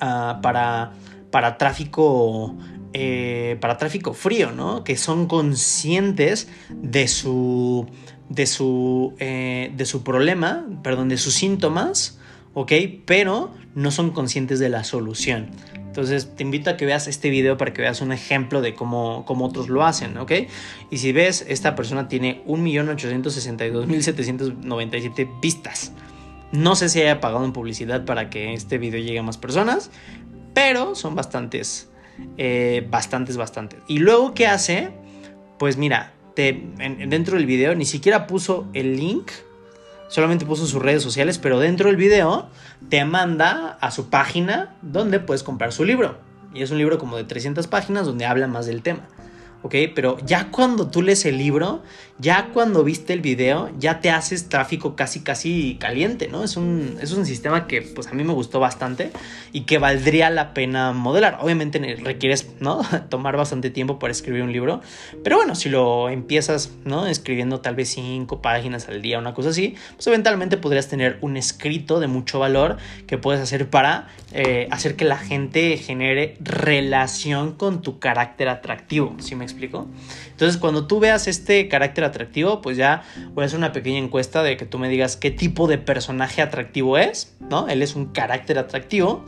ah, 0.00 0.40
para, 0.42 0.92
para 1.30 1.58
tráfico 1.58 2.56
eh, 2.94 3.56
para 3.60 3.78
tráfico 3.78 4.12
frío, 4.12 4.52
¿no? 4.52 4.84
Que 4.84 4.98
son 4.98 5.26
conscientes 5.26 6.48
de 6.68 7.08
su, 7.08 7.86
de 8.28 8.46
su, 8.46 9.14
eh, 9.18 9.72
de 9.74 9.86
su 9.86 10.02
problema, 10.02 10.66
perdón, 10.82 11.08
de 11.08 11.16
sus 11.16 11.32
síntomas, 11.32 12.18
¿ok? 12.54 12.72
Pero 13.06 13.52
no 13.74 13.90
son 13.90 14.10
conscientes 14.10 14.58
de 14.58 14.68
la 14.68 14.84
solución. 14.84 15.48
Entonces 15.74 16.34
te 16.34 16.42
invito 16.42 16.68
a 16.70 16.76
que 16.78 16.86
veas 16.86 17.06
este 17.06 17.28
video 17.28 17.58
para 17.58 17.74
que 17.74 17.82
veas 17.82 18.00
un 18.00 18.12
ejemplo 18.12 18.62
de 18.62 18.74
cómo, 18.74 19.26
cómo 19.26 19.44
otros 19.44 19.68
lo 19.68 19.84
hacen, 19.84 20.16
¿ok? 20.16 20.32
Y 20.90 20.96
si 20.96 21.12
ves, 21.12 21.44
esta 21.48 21.74
persona 21.74 22.08
tiene 22.08 22.42
1.862.797 22.46 25.40
vistas. 25.42 25.92
No 26.50 26.76
sé 26.76 26.88
si 26.88 27.02
haya 27.02 27.20
pagado 27.20 27.44
en 27.44 27.52
publicidad 27.52 28.06
para 28.06 28.30
que 28.30 28.54
este 28.54 28.78
video 28.78 29.00
llegue 29.00 29.18
a 29.18 29.22
más 29.22 29.36
personas, 29.36 29.90
pero 30.54 30.94
son 30.94 31.14
bastantes, 31.14 31.90
eh, 32.38 32.86
bastantes, 32.90 33.36
bastantes. 33.36 33.80
Y 33.86 33.98
luego, 33.98 34.32
¿qué 34.32 34.46
hace? 34.46 34.92
Pues 35.58 35.76
mira, 35.76 36.14
dentro 36.34 37.36
del 37.36 37.46
video 37.46 37.74
ni 37.74 37.84
siquiera 37.84 38.26
puso 38.26 38.66
el 38.72 38.96
link 38.96 39.30
solamente 40.12 40.44
puso 40.44 40.66
sus 40.66 40.82
redes 40.82 41.02
sociales, 41.02 41.38
pero 41.38 41.58
dentro 41.58 41.88
del 41.88 41.96
video 41.96 42.50
te 42.90 43.02
manda 43.06 43.78
a 43.80 43.90
su 43.90 44.10
página 44.10 44.76
donde 44.82 45.20
puedes 45.20 45.42
comprar 45.42 45.72
su 45.72 45.84
libro. 45.84 46.18
Y 46.52 46.62
es 46.62 46.70
un 46.70 46.76
libro 46.76 46.98
como 46.98 47.16
de 47.16 47.24
300 47.24 47.66
páginas 47.66 48.04
donde 48.04 48.26
habla 48.26 48.46
más 48.46 48.66
del 48.66 48.82
tema. 48.82 49.08
¿Ok? 49.62 49.74
Pero 49.94 50.18
ya 50.24 50.50
cuando 50.50 50.88
tú 50.88 51.02
lees 51.02 51.24
el 51.24 51.38
libro, 51.38 51.82
ya 52.18 52.50
cuando 52.52 52.84
viste 52.84 53.12
el 53.12 53.20
video, 53.20 53.70
ya 53.78 54.00
te 54.00 54.10
haces 54.10 54.48
tráfico 54.48 54.94
casi, 54.94 55.20
casi 55.20 55.76
caliente, 55.80 56.28
¿no? 56.28 56.44
Es 56.44 56.56
un, 56.56 56.96
es 57.00 57.12
un 57.12 57.26
sistema 57.26 57.66
que 57.66 57.82
pues 57.82 58.06
a 58.06 58.12
mí 58.12 58.22
me 58.22 58.32
gustó 58.32 58.60
bastante 58.60 59.10
y 59.52 59.62
que 59.62 59.78
valdría 59.78 60.30
la 60.30 60.54
pena 60.54 60.92
modelar. 60.92 61.38
Obviamente 61.40 61.80
requieres, 61.96 62.48
¿no? 62.60 62.82
Tomar 63.08 63.36
bastante 63.36 63.70
tiempo 63.70 63.98
para 63.98 64.12
escribir 64.12 64.42
un 64.42 64.52
libro, 64.52 64.80
pero 65.24 65.36
bueno, 65.36 65.54
si 65.54 65.68
lo 65.68 66.08
empiezas, 66.08 66.70
¿no? 66.84 67.06
Escribiendo 67.06 67.60
tal 67.60 67.74
vez 67.74 67.90
cinco 67.90 68.40
páginas 68.40 68.88
al 68.88 69.02
día, 69.02 69.18
una 69.18 69.34
cosa 69.34 69.50
así, 69.50 69.74
pues 69.96 70.06
eventualmente 70.06 70.56
podrías 70.56 70.88
tener 70.88 71.18
un 71.22 71.36
escrito 71.36 72.00
de 72.00 72.06
mucho 72.06 72.38
valor 72.38 72.76
que 73.06 73.18
puedes 73.18 73.40
hacer 73.40 73.68
para 73.68 74.08
eh, 74.32 74.68
hacer 74.70 74.96
que 74.96 75.04
la 75.04 75.18
gente 75.18 75.76
genere 75.76 76.36
relación 76.40 77.52
con 77.52 77.82
tu 77.82 77.98
carácter 77.98 78.48
atractivo, 78.48 79.16
¿sí 79.18 79.34
me 79.34 79.44
explico? 79.52 79.86
Entonces, 80.30 80.58
cuando 80.58 80.86
tú 80.86 81.00
veas 81.00 81.28
este 81.28 81.68
carácter 81.68 82.04
atractivo, 82.04 82.60
pues 82.60 82.76
ya 82.76 83.02
voy 83.34 83.44
a 83.44 83.46
hacer 83.46 83.58
una 83.58 83.72
pequeña 83.72 83.98
encuesta 83.98 84.42
de 84.42 84.56
que 84.56 84.66
tú 84.66 84.78
me 84.78 84.88
digas 84.88 85.16
qué 85.16 85.30
tipo 85.30 85.66
de 85.68 85.78
personaje 85.78 86.42
atractivo 86.42 86.98
es, 86.98 87.34
¿no? 87.40 87.68
Él 87.68 87.82
es 87.82 87.94
un 87.94 88.06
carácter 88.06 88.58
atractivo. 88.58 89.24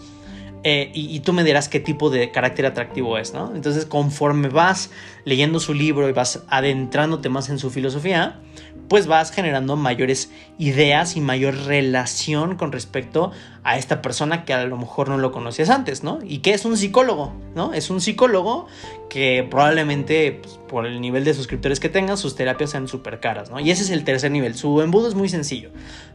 Eh, 0.66 0.90
y, 0.94 1.20
tú 1.20 1.34
me 1.34 1.44
dirás 1.44 1.68
qué 1.68 1.78
tipo 1.78 2.08
de 2.08 2.30
carácter 2.30 2.64
atractivo 2.64 3.18
es, 3.18 3.34
¿no? 3.34 3.54
Entonces, 3.54 3.84
conforme 3.84 4.48
vas 4.48 4.90
leyendo 5.24 5.60
su 5.60 5.74
libro 5.74 6.08
y 6.08 6.12
vas 6.12 6.44
adentrándote 6.48 7.28
más 7.28 7.48
en 7.48 7.58
su 7.58 7.70
filosofía, 7.70 8.40
pues 8.88 9.06
vas 9.06 9.30
generando 9.30 9.76
mayores 9.76 10.30
ideas 10.58 11.16
y 11.16 11.20
mayor 11.20 11.54
relación 11.64 12.56
con 12.56 12.72
respecto 12.72 13.32
a 13.62 13.78
esta 13.78 14.02
persona 14.02 14.44
que 14.44 14.52
a 14.52 14.64
lo 14.66 14.76
mejor 14.76 15.08
no 15.08 15.16
lo 15.16 15.32
conocías 15.32 15.70
antes, 15.70 16.02
¿no? 16.02 16.18
Y 16.22 16.38
que 16.38 16.52
es 16.52 16.66
un 16.66 16.76
psicólogo, 16.76 17.32
¿no? 17.54 17.72
Es 17.72 17.88
un 17.88 18.02
psicólogo 18.02 18.66
que 19.08 19.46
probablemente 19.50 20.40
pues, 20.42 20.60
por 20.68 20.86
el 20.86 21.00
nivel 21.00 21.24
de 21.24 21.32
suscriptores 21.32 21.80
que 21.80 21.88
tenga, 21.88 22.16
sus 22.16 22.36
terapias 22.36 22.70
sean 22.70 22.88
súper 22.88 23.20
caras, 23.20 23.50
¿no? 23.50 23.58
Y 23.60 23.70
ese 23.70 23.84
es 23.84 23.90
el 23.90 24.04
tercer 24.04 24.30
nivel. 24.30 24.54
Su 24.54 24.82
embudo 24.82 25.08
es 25.08 25.14
muy 25.14 25.30
sencillo. 25.30 25.70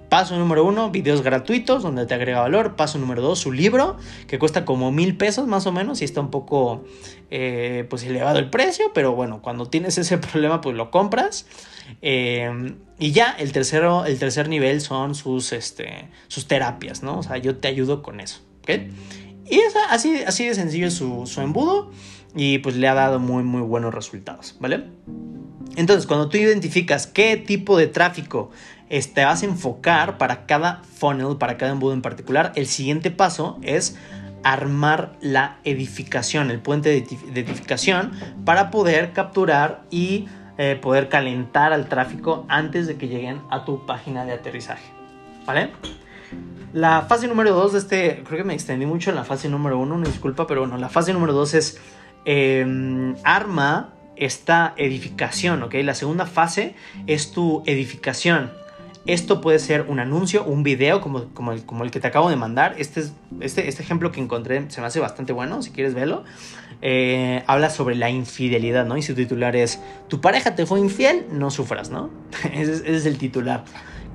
Paso 0.09 0.37
número 0.37 0.65
uno, 0.65 0.89
videos 0.89 1.21
gratuitos 1.21 1.83
donde 1.83 2.07
te 2.07 2.15
agrega 2.15 2.41
valor. 2.41 2.75
Paso 2.75 2.97
número 2.97 3.21
dos, 3.21 3.39
su 3.39 3.51
libro, 3.51 3.97
que 4.27 4.39
cuesta 4.39 4.65
como 4.65 4.91
mil 4.91 5.15
pesos 5.17 5.47
más 5.47 5.67
o 5.67 5.71
menos 5.71 6.01
y 6.01 6.05
está 6.05 6.19
un 6.19 6.31
poco 6.31 6.83
eh, 7.29 7.85
pues 7.91 8.03
elevado 8.03 8.39
el 8.39 8.49
precio, 8.49 8.91
pero 8.91 8.98
bueno, 9.07 9.41
cuando 9.41 9.67
tienes 9.67 9.97
ese 9.97 10.17
problema 10.31 10.61
pues 10.61 10.75
lo 10.75 10.91
compras. 10.91 11.45
Eh, 12.01 12.75
y 12.99 13.11
ya 13.11 13.31
el, 13.31 13.51
tercero, 13.51 14.05
el 14.05 14.19
tercer 14.19 14.49
nivel 14.49 14.81
son 14.81 15.15
sus, 15.15 15.53
este, 15.53 16.09
sus 16.27 16.47
terapias, 16.47 17.01
¿no? 17.01 17.19
O 17.19 17.23
sea, 17.23 17.37
yo 17.37 17.57
te 17.57 17.67
ayudo 17.67 18.03
con 18.03 18.19
eso, 18.19 18.41
¿ok? 18.61 18.69
Y 19.49 19.59
es 19.59 19.73
así, 19.89 20.21
así 20.27 20.45
de 20.45 20.53
sencillo 20.53 20.91
su, 20.91 21.25
su 21.25 21.41
embudo 21.41 21.91
y 22.35 22.59
pues 22.59 22.75
le 22.75 22.87
ha 22.87 22.93
dado 22.93 23.19
muy, 23.19 23.43
muy 23.43 23.61
buenos 23.61 23.93
resultados, 23.93 24.55
¿vale? 24.59 24.83
Entonces, 25.75 26.05
cuando 26.05 26.29
tú 26.29 26.37
identificas 26.37 27.07
qué 27.07 27.37
tipo 27.37 27.77
de 27.77 27.87
tráfico 27.87 28.51
te 28.89 28.97
este, 28.97 29.23
vas 29.23 29.43
a 29.43 29.45
enfocar 29.45 30.17
para 30.17 30.45
cada 30.47 30.81
funnel, 30.83 31.37
para 31.37 31.57
cada 31.57 31.71
embudo 31.71 31.93
en 31.93 32.01
particular, 32.01 32.51
el 32.55 32.65
siguiente 32.65 33.11
paso 33.11 33.59
es 33.61 33.95
armar 34.43 35.13
la 35.21 35.57
edificación, 35.63 36.51
el 36.51 36.59
puente 36.59 36.89
de 36.89 36.97
edificación 37.41 38.11
para 38.45 38.71
poder 38.71 39.13
capturar 39.13 39.83
y 39.89 40.27
eh, 40.57 40.77
poder 40.81 41.07
calentar 41.07 41.71
al 41.71 41.87
tráfico 41.87 42.45
antes 42.49 42.85
de 42.87 42.97
que 42.97 43.07
lleguen 43.07 43.41
a 43.49 43.63
tu 43.63 43.85
página 43.85 44.25
de 44.25 44.33
aterrizaje. 44.33 44.91
¿Vale? 45.45 45.71
La 46.73 47.03
fase 47.03 47.27
número 47.27 47.53
2 47.53 47.71
de 47.71 47.79
este, 47.79 48.23
creo 48.25 48.39
que 48.39 48.43
me 48.43 48.53
extendí 48.53 48.85
mucho 48.85 49.09
en 49.09 49.15
la 49.15 49.23
fase 49.23 49.49
número 49.49 49.79
1, 49.79 49.95
una 49.95 50.05
disculpa, 50.05 50.45
pero 50.47 50.59
bueno, 50.59 50.77
la 50.77 50.89
fase 50.89 51.13
número 51.13 51.31
2 51.33 51.53
es 51.53 51.79
em, 52.25 53.15
arma 53.23 53.93
esta 54.17 54.73
edificación, 54.75 55.63
¿ok? 55.63 55.75
La 55.75 55.95
segunda 55.95 56.25
fase 56.25 56.75
es 57.07 57.31
tu 57.31 57.63
edificación. 57.65 58.51
Esto 59.05 59.41
puede 59.41 59.59
ser 59.59 59.85
un 59.87 59.99
anuncio, 59.99 60.43
un 60.43 60.61
video 60.61 61.01
como, 61.01 61.25
como, 61.33 61.51
el, 61.51 61.65
como 61.65 61.83
el 61.83 61.91
que 61.91 61.99
te 61.99 62.07
acabo 62.07 62.29
de 62.29 62.35
mandar. 62.35 62.75
Este, 62.77 62.99
es, 62.99 63.13
este, 63.39 63.67
este 63.67 63.81
ejemplo 63.81 64.11
que 64.11 64.19
encontré 64.19 64.69
se 64.69 64.81
me 64.81 64.87
hace 64.87 64.99
bastante 64.99 65.33
bueno, 65.33 65.61
si 65.61 65.71
quieres 65.71 65.93
verlo. 65.93 66.23
Eh, 66.81 67.43
habla 67.47 67.69
sobre 67.69 67.95
la 67.95 68.09
infidelidad, 68.09 68.85
¿no? 68.85 68.97
Y 68.97 69.01
su 69.01 69.13
titular 69.15 69.55
es, 69.55 69.81
tu 70.07 70.21
pareja 70.21 70.55
te 70.55 70.65
fue 70.65 70.79
infiel, 70.79 71.25
no 71.31 71.49
sufras, 71.49 71.89
¿no? 71.89 72.09
ese, 72.53 72.95
es, 72.95 73.05
el 73.05 73.17
titular. 73.17 73.63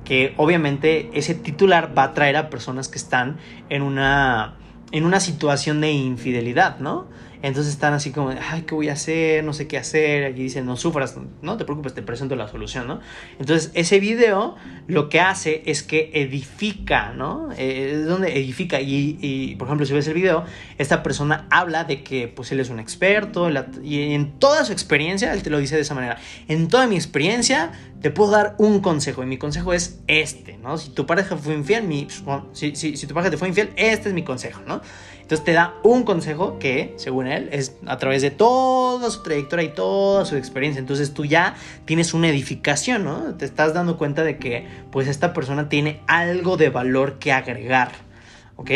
Que 0.03 0.33
obviamente 0.37 1.09
ese 1.13 1.33
titular 1.33 1.97
va 1.97 2.03
a 2.03 2.05
atraer 2.07 2.37
a 2.37 2.49
personas 2.49 2.87
que 2.87 2.97
están 2.97 3.37
en 3.69 3.81
una, 3.81 4.55
en 4.91 5.05
una 5.05 5.19
situación 5.19 5.81
de 5.81 5.91
infidelidad, 5.91 6.79
¿no? 6.79 7.07
Entonces 7.45 7.73
están 7.73 7.93
así 7.93 8.09
como, 8.09 8.29
ay, 8.29 8.63
¿qué 8.63 8.73
voy 8.73 8.89
a 8.89 8.93
hacer? 8.93 9.43
No 9.43 9.53
sé 9.53 9.67
qué 9.67 9.77
hacer. 9.77 10.25
Aquí 10.25 10.41
dicen, 10.41 10.65
no 10.65 10.77
sufras, 10.77 11.15
no 11.43 11.57
te 11.57 11.63
preocupes, 11.63 11.93
te 11.93 12.01
presento 12.01 12.35
la 12.35 12.47
solución, 12.47 12.87
¿no? 12.87 13.01
Entonces 13.39 13.69
ese 13.75 13.99
video 13.99 14.55
lo 14.87 15.09
que 15.09 15.19
hace 15.19 15.61
es 15.67 15.83
que 15.83 16.09
edifica, 16.15 17.13
¿no? 17.13 17.49
Eh, 17.55 17.91
es 17.93 18.07
donde 18.07 18.35
edifica. 18.35 18.81
Y, 18.81 19.55
por 19.59 19.67
ejemplo, 19.67 19.85
si 19.85 19.93
ves 19.93 20.07
el 20.07 20.15
video, 20.15 20.43
esta 20.79 21.03
persona 21.03 21.45
habla 21.51 21.83
de 21.83 22.01
que 22.01 22.27
pues 22.27 22.51
él 22.51 22.59
es 22.59 22.71
un 22.71 22.79
experto 22.79 23.47
y 23.83 24.13
en 24.13 24.39
toda 24.39 24.65
su 24.65 24.71
experiencia, 24.71 25.31
él 25.31 25.43
te 25.43 25.51
lo 25.51 25.59
dice 25.59 25.75
de 25.75 25.81
esa 25.81 25.93
manera, 25.93 26.17
en 26.47 26.67
toda 26.67 26.87
mi 26.87 26.95
experiencia 26.95 27.73
te 28.01 28.09
puedo 28.09 28.31
dar 28.31 28.55
un 28.57 28.81
consejo 28.81 29.21
y 29.21 29.27
mi 29.27 29.37
consejo 29.37 29.71
es 29.71 29.99
este, 30.07 30.57
¿no? 30.57 30.79
Si 30.79 30.89
tu 30.89 31.05
pareja 31.05 31.37
fue 31.37 31.53
infiel, 31.53 31.83
mi, 31.83 32.07
si, 32.53 32.75
si, 32.75 32.97
si 32.97 33.07
tu 33.07 33.13
pareja 33.13 33.29
te 33.29 33.37
fue 33.37 33.47
infiel, 33.47 33.71
este 33.75 34.09
es 34.09 34.15
mi 34.15 34.23
consejo, 34.23 34.61
¿no? 34.65 34.81
Entonces 35.25 35.43
te 35.43 35.53
da 35.53 35.73
un 35.81 36.03
consejo 36.03 36.59
que, 36.59 36.93
según 36.97 37.25
él, 37.25 37.49
es 37.51 37.77
a 37.87 37.97
través 37.97 38.21
de 38.21 38.29
toda 38.29 39.09
su 39.09 39.23
trayectoria 39.23 39.65
y 39.65 39.73
toda 39.73 40.23
su 40.23 40.35
experiencia. 40.35 40.79
Entonces 40.79 41.15
tú 41.15 41.25
ya 41.25 41.55
tienes 41.85 42.13
una 42.13 42.29
edificación, 42.29 43.05
¿no? 43.05 43.33
Te 43.33 43.43
estás 43.43 43.73
dando 43.73 43.97
cuenta 43.97 44.23
de 44.23 44.37
que 44.37 44.67
pues 44.91 45.07
esta 45.07 45.33
persona 45.33 45.67
tiene 45.67 46.01
algo 46.05 46.57
de 46.57 46.69
valor 46.69 47.17
que 47.17 47.31
agregar, 47.31 47.89
¿ok? 48.55 48.69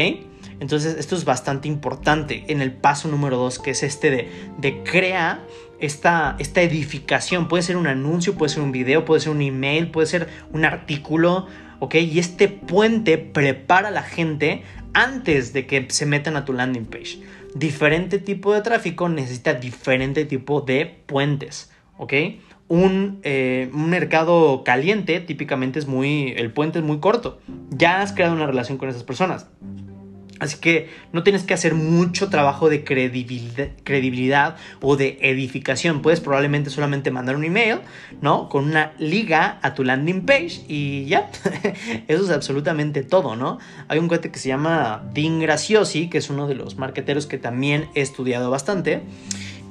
Entonces 0.60 0.96
esto 0.98 1.16
es 1.16 1.24
bastante 1.24 1.68
importante 1.68 2.46
en 2.48 2.64
el 2.64 2.72
paso 2.72 3.10
número 3.10 3.38
dos, 3.38 3.60
que 3.60 3.70
es 3.70 3.84
este 3.84 4.10
de, 4.10 4.32
de 4.58 4.82
crea 4.82 5.46
esta, 5.80 6.36
esta 6.40 6.64
edificación. 6.64 7.48
Puede 7.48 7.62
ser 7.62 7.78
un 7.78 7.86
anuncio, 7.86 8.34
puede 8.34 8.50
ser 8.50 8.64
un 8.64 8.72
video, 8.72 9.06
puede 9.06 9.22
ser 9.22 9.34
un 9.34 9.44
email, 9.44 9.92
puede 9.92 10.08
ser 10.08 10.28
un 10.52 10.66
artículo, 10.66 11.46
¿ok? 11.80 11.96
Y 11.96 12.20
este 12.20 12.48
puente 12.48 13.18
prepara 13.18 13.90
a 13.90 13.92
la 13.92 14.04
gente 14.04 14.64
antes 14.94 15.54
de 15.54 15.66
que 15.66 15.88
se 15.90 16.06
metan 16.06 16.36
a 16.36 16.46
tu 16.46 16.54
landing 16.54 16.86
page. 16.86 17.20
Diferente 17.56 18.20
tipo 18.20 18.54
de 18.54 18.62
tráfico 18.62 19.10
necesita 19.10 19.54
diferente 19.54 20.26
tipo 20.26 20.62
de 20.62 20.86
puentes, 21.06 21.72
¿ok? 21.98 22.14
Un, 22.68 23.20
eh, 23.24 23.70
un, 23.74 23.90
mercado 23.90 24.64
caliente 24.64 25.20
típicamente 25.22 25.80
es 25.80 25.88
muy, 25.88 26.34
el 26.38 26.52
puente 26.52 26.78
es 26.78 26.86
muy 26.86 27.00
corto. 27.00 27.40
Ya 27.72 28.02
has 28.02 28.14
creado 28.14 28.34
una 28.34 28.46
relación 28.46 28.78
con 28.78 28.90
esas 28.90 29.04
personas. 29.04 29.48
Así 30.40 30.58
que 30.58 30.90
no 31.12 31.24
tienes 31.24 31.44
que 31.44 31.54
hacer 31.54 31.76
mucho 31.76 32.30
trabajo 32.30 32.70
de 32.70 32.84
credibilidad, 32.84 34.56
o 34.82 34.96
de 34.96 35.18
edificación. 35.22 36.02
Puedes 36.02 36.22
probablemente 36.22 36.70
solamente 36.70 37.12
mandar 37.12 37.36
un 37.36 37.44
email, 37.44 37.80
¿no? 38.22 38.50
Con 38.50 38.66
una 38.66 38.94
liga 38.98 39.60
a 39.62 39.74
tu 39.74 39.84
landing 39.84 40.26
page 40.26 40.62
y 40.68 41.06
ya. 41.06 41.30
Eso 42.08 42.24
es 42.24 42.30
absolutamente 42.30 43.04
todo, 43.04 43.36
¿no? 43.36 43.60
Hay 43.88 44.00
un 44.00 44.08
cuate 44.08 44.32
que 44.32 44.40
se 44.40 44.48
llama 44.48 45.04
Dean 45.14 45.40
Graciosi, 45.40 46.10
que 46.10 46.20
es 46.20 46.30
uno 46.30 46.48
de 46.48 46.56
los 46.56 46.78
marqueteros 46.78 47.28
que 47.28 47.38
también 47.38 47.90
he 47.96 48.02
estudiado 48.02 48.50
bastante. 48.50 49.02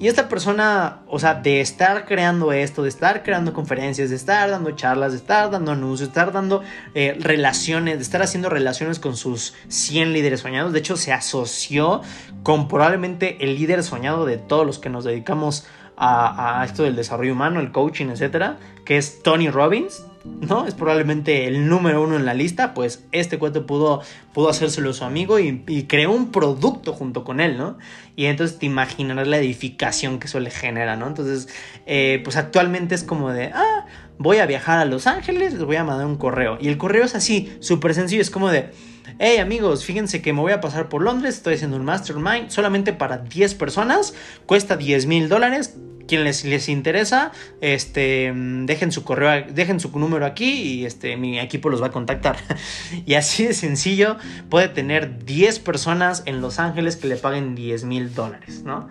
Y 0.00 0.07
esta 0.07 0.28
persona, 0.28 1.00
o 1.09 1.19
sea, 1.19 1.35
de 1.35 1.61
estar 1.61 2.07
creando 2.07 2.52
esto, 2.52 2.85
de 2.85 2.88
estar 2.88 3.25
creando 3.25 3.52
conferencias, 3.52 4.11
de 4.11 4.17
estar 4.17 4.49
dando 4.49 4.71
charlas, 4.71 5.11
de 5.11 5.19
estar 5.19 5.50
dando 5.50 5.73
anuncios, 5.73 6.09
de 6.09 6.12
estar 6.12 6.33
dando 6.33 6.62
eh, 6.95 7.17
relaciones, 7.19 7.97
de 7.97 8.02
estar 8.02 8.23
haciendo 8.23 8.49
relaciones 8.49 9.00
con 9.00 9.17
sus 9.17 9.55
100 9.67 10.12
líderes 10.12 10.40
soñados. 10.40 10.73
De 10.73 10.78
hecho, 10.78 10.97
se 10.97 11.12
asoció 11.12 12.02
con 12.45 12.69
probablemente 12.69 13.38
el 13.40 13.57
líder 13.57 13.83
soñado 13.83 14.25
de 14.25 14.38
todos 14.38 14.64
los 14.64 14.78
que 14.78 14.88
nos 14.88 15.02
dedicamos 15.02 15.67
a, 15.97 16.61
a 16.61 16.64
esto 16.64 16.85
del 16.85 16.95
desarrollo 16.95 17.33
humano, 17.33 17.59
el 17.59 17.73
coaching, 17.73 18.07
etcétera, 18.07 18.59
que 18.85 18.99
es 18.99 19.25
Tony 19.25 19.50
Robbins. 19.50 20.05
¿No? 20.40 20.66
Es 20.66 20.75
probablemente 20.75 21.47
el 21.47 21.68
número 21.68 22.02
uno 22.02 22.16
en 22.16 22.25
la 22.25 22.35
lista, 22.35 22.75
pues 22.75 23.04
este 23.12 23.38
cuate 23.38 23.61
pudo, 23.61 24.02
pudo 24.32 24.49
hacérselo 24.49 24.92
su 24.92 25.04
amigo 25.04 25.38
y, 25.38 25.62
creó 25.88 26.12
un 26.12 26.30
producto 26.30 26.92
junto 26.92 27.25
con 27.25 27.40
él, 27.40 27.56
¿no? 27.56 27.78
Y 28.16 28.26
entonces 28.26 28.58
te 28.58 28.66
imaginarás 28.66 29.26
la 29.26 29.38
edificación 29.38 30.18
que 30.18 30.26
eso 30.26 30.40
le 30.40 30.50
genera, 30.50 30.97
¿no? 30.97 31.06
Entonces, 31.06 31.49
eh, 31.87 32.20
pues 32.25 32.37
actualmente 32.37 32.94
es 32.94 33.04
como 33.04 33.32
de, 33.32 33.50
ah, 33.54 33.87
voy 34.18 34.38
a 34.38 34.47
viajar 34.47 34.78
a 34.78 34.85
Los 34.85 35.06
Ángeles, 35.06 35.54
les 35.54 35.64
voy 35.64 35.76
a 35.76 35.85
mandar 35.85 36.06
un 36.06 36.16
correo. 36.16 36.58
Y 36.61 36.68
el 36.68 36.78
correo 36.78 37.04
es 37.04 37.14
así, 37.14 37.56
súper 37.61 37.94
sencillo, 37.94 38.23
es 38.23 38.30
como 38.30 38.50
de, 38.50 38.70
hey 39.18 39.38
amigos, 39.38 39.85
fíjense 39.85 40.23
que 40.23 40.32
me 40.32 40.40
voy 40.40 40.52
a 40.52 40.61
pasar 40.61 40.88
por 40.88 41.02
Londres, 41.02 41.37
estoy 41.37 41.54
haciendo 41.54 41.76
un 41.76 41.85
mastermind 41.85 42.50
solamente 42.50 42.92
para 42.92 43.18
10 43.18 43.54
personas, 43.54 44.14
cuesta 44.47 44.76
10 44.76 45.06
mil 45.06 45.28
dólares, 45.28 45.76
quien 46.09 46.25
les, 46.25 46.45
les 46.45 46.69
interesa, 46.69 47.31
este, 47.61 48.33
dejen 48.65 48.91
su 48.91 49.05
correo, 49.05 49.45
dejen 49.50 49.79
su 49.79 49.97
número 49.97 50.27
aquí 50.27 50.50
y 50.50 50.87
este, 50.87 51.17
mi 51.17 51.38
equipo 51.38 51.69
los 51.71 51.81
va 51.81 51.87
a 51.87 51.93
contactar. 51.93 52.37
y 53.07 53.15
así 53.15 53.45
de 53.45 53.55
sencillo, 53.55 54.17
puede 54.49 54.69
tener 54.69 55.25
10 55.25 55.61
personas 55.61 56.25
en 56.27 56.41
Los 56.41 56.59
Ángeles 56.59 56.97
que 56.97 57.07
le 57.07 57.17
paguen 57.17 57.55
10 57.55 57.85
mil 57.85 58.15
dólares, 58.15 58.62
¿no? 58.65 58.88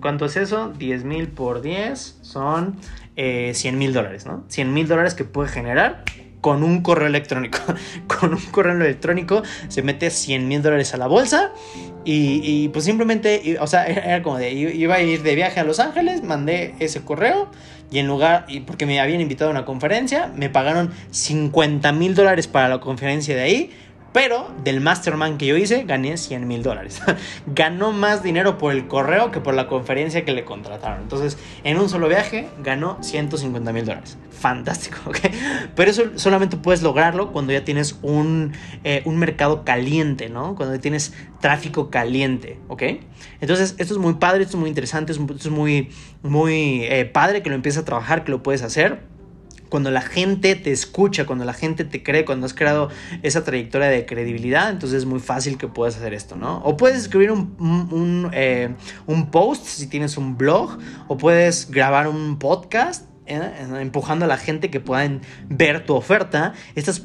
¿Cuánto 0.00 0.26
es 0.26 0.36
eso? 0.36 0.72
10 0.78 1.04
mil 1.04 1.28
por 1.28 1.62
10 1.62 2.18
son 2.22 2.78
100 3.16 3.16
eh, 3.16 3.72
mil 3.72 3.92
dólares, 3.92 4.26
¿no? 4.26 4.44
100 4.48 4.72
mil 4.72 4.86
dólares 4.86 5.14
que 5.14 5.24
puede 5.24 5.48
generar 5.48 6.04
con 6.40 6.62
un 6.62 6.82
correo 6.82 7.06
electrónico. 7.06 7.58
con 8.06 8.34
un 8.34 8.40
correo 8.50 8.74
electrónico 8.74 9.42
se 9.68 9.82
mete 9.82 10.10
100 10.10 10.48
mil 10.48 10.62
dólares 10.62 10.94
a 10.94 10.96
la 10.96 11.06
bolsa 11.06 11.52
y, 12.04 12.68
pues 12.68 12.84
simplemente, 12.86 13.58
o 13.60 13.66
sea, 13.66 13.86
era 13.86 14.22
como 14.22 14.38
de, 14.38 14.52
iba 14.52 14.94
a 14.94 15.02
ir 15.02 15.22
de 15.22 15.34
viaje 15.34 15.60
a 15.60 15.64
Los 15.64 15.80
Ángeles, 15.80 16.22
mandé 16.22 16.74
ese 16.78 17.02
correo 17.02 17.50
y 17.90 17.98
en 17.98 18.06
lugar, 18.06 18.46
y 18.48 18.60
porque 18.60 18.86
me 18.86 19.00
habían 19.00 19.20
invitado 19.20 19.50
a 19.50 19.52
una 19.52 19.64
conferencia, 19.64 20.32
me 20.34 20.48
pagaron 20.48 20.92
50 21.10 21.92
mil 21.92 22.14
dólares 22.14 22.46
para 22.46 22.68
la 22.68 22.80
conferencia 22.80 23.34
de 23.34 23.42
ahí 23.42 23.70
pero 24.12 24.50
del 24.64 24.80
mastermind 24.80 25.38
que 25.38 25.46
yo 25.46 25.56
hice, 25.56 25.84
gané 25.84 26.16
100 26.16 26.46
mil 26.46 26.62
dólares. 26.62 27.00
ganó 27.46 27.92
más 27.92 28.22
dinero 28.22 28.58
por 28.58 28.72
el 28.72 28.88
correo 28.88 29.30
que 29.30 29.40
por 29.40 29.54
la 29.54 29.68
conferencia 29.68 30.24
que 30.24 30.32
le 30.32 30.44
contrataron. 30.44 31.02
Entonces, 31.02 31.38
en 31.62 31.78
un 31.78 31.88
solo 31.88 32.08
viaje, 32.08 32.48
ganó 32.62 32.98
150 33.02 33.72
mil 33.72 33.84
dólares. 33.84 34.18
Fantástico, 34.30 34.98
¿ok? 35.06 35.18
Pero 35.76 35.90
eso 35.90 36.04
solamente 36.16 36.56
puedes 36.56 36.82
lograrlo 36.82 37.32
cuando 37.32 37.52
ya 37.52 37.64
tienes 37.64 37.98
un, 38.02 38.52
eh, 38.82 39.02
un 39.04 39.16
mercado 39.18 39.64
caliente, 39.64 40.28
¿no? 40.28 40.56
Cuando 40.56 40.78
tienes 40.80 41.14
tráfico 41.40 41.90
caliente, 41.90 42.58
¿ok? 42.68 42.82
Entonces, 43.40 43.76
esto 43.78 43.94
es 43.94 44.00
muy 44.00 44.14
padre, 44.14 44.42
esto 44.42 44.56
es 44.56 44.60
muy 44.60 44.68
interesante, 44.68 45.12
esto 45.12 45.34
es 45.36 45.50
muy, 45.50 45.90
muy 46.22 46.84
eh, 46.84 47.04
padre 47.04 47.42
que 47.42 47.50
lo 47.50 47.54
empieces 47.54 47.82
a 47.82 47.84
trabajar, 47.84 48.24
que 48.24 48.32
lo 48.32 48.42
puedes 48.42 48.62
hacer 48.62 49.09
cuando 49.70 49.90
la 49.90 50.02
gente 50.02 50.54
te 50.56 50.72
escucha, 50.72 51.24
cuando 51.24 51.46
la 51.46 51.54
gente 51.54 51.84
te 51.84 52.02
cree, 52.02 52.26
cuando 52.26 52.44
has 52.44 52.52
creado 52.52 52.90
esa 53.22 53.44
trayectoria 53.44 53.88
de 53.88 54.04
credibilidad, 54.04 54.68
entonces 54.68 54.98
es 54.98 55.06
muy 55.06 55.20
fácil 55.20 55.56
que 55.56 55.68
puedas 55.68 55.96
hacer 55.96 56.12
esto, 56.12 56.36
¿no? 56.36 56.58
O 56.58 56.76
puedes 56.76 56.98
escribir 56.98 57.30
un, 57.30 57.56
un, 57.58 58.30
eh, 58.34 58.74
post 59.30 59.64
si 59.64 59.86
tienes 59.86 60.18
un 60.18 60.36
blog, 60.36 60.78
o 61.08 61.16
puedes 61.16 61.70
grabar 61.70 62.08
un 62.08 62.38
podcast 62.38 63.06
¿eh? 63.30 63.66
empujando 63.80 64.24
a 64.24 64.28
la 64.28 64.36
gente 64.36 64.70
que 64.70 64.80
puedan 64.80 65.22
ver 65.48 65.86
tu 65.86 65.94
oferta. 65.94 66.52
Estas, 66.74 67.02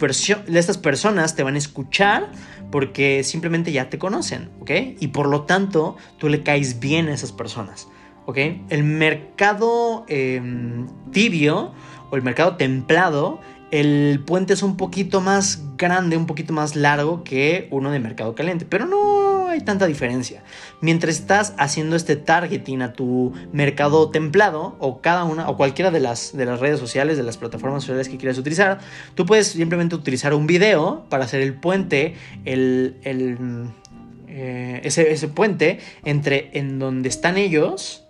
estas 0.47 0.77
personas 0.77 1.35
te 1.35 1.43
van 1.43 1.55
a 1.55 1.57
escuchar 1.57 2.31
porque 2.71 3.23
simplemente 3.23 3.71
ya 3.71 3.89
te 3.89 3.97
conocen, 3.97 4.49
¿ok? 4.59 4.71
Y 4.99 5.07
por 5.09 5.27
lo 5.27 5.43
tanto, 5.43 5.97
tú 6.17 6.29
le 6.29 6.43
caes 6.43 6.79
bien 6.79 7.07
a 7.07 7.13
esas 7.13 7.31
personas, 7.31 7.87
¿ok? 8.25 8.37
El 8.69 8.83
mercado 8.83 10.05
em, 10.07 10.87
tibio 11.11 11.73
el 12.15 12.23
mercado 12.23 12.55
templado, 12.55 13.39
el 13.71 14.21
puente 14.25 14.53
es 14.53 14.63
un 14.63 14.77
poquito 14.77 15.21
más 15.21 15.61
grande, 15.77 16.17
un 16.17 16.27
poquito 16.27 16.53
más 16.53 16.75
largo 16.75 17.23
que 17.23 17.67
uno 17.71 17.91
de 17.91 17.99
mercado 17.99 18.35
caliente, 18.35 18.65
pero 18.69 18.85
no 18.85 19.47
hay 19.47 19.61
tanta 19.61 19.87
diferencia. 19.87 20.43
Mientras 20.81 21.15
estás 21.15 21.53
haciendo 21.57 21.95
este 21.95 22.15
targeting 22.15 22.81
a 22.81 22.93
tu 22.93 23.33
mercado 23.51 24.11
templado 24.11 24.75
o 24.79 25.01
cada 25.01 25.23
una 25.23 25.49
o 25.49 25.57
cualquiera 25.57 25.91
de 25.91 25.99
las, 25.99 26.35
de 26.37 26.45
las 26.45 26.59
redes 26.59 26.79
sociales, 26.79 27.17
de 27.17 27.23
las 27.23 27.37
plataformas 27.37 27.83
sociales 27.83 28.07
que 28.07 28.17
quieras 28.17 28.37
utilizar, 28.37 28.79
tú 29.15 29.25
puedes 29.25 29.47
simplemente 29.47 29.95
utilizar 29.95 30.33
un 30.33 30.47
video 30.47 31.05
para 31.09 31.25
hacer 31.25 31.41
el 31.41 31.53
puente, 31.55 32.15
el, 32.45 32.95
eh, 34.27 34.81
ese, 34.83 35.11
ese 35.11 35.27
puente 35.27 35.79
entre 36.03 36.49
en 36.53 36.79
donde 36.79 37.09
están 37.09 37.37
ellos 37.37 38.03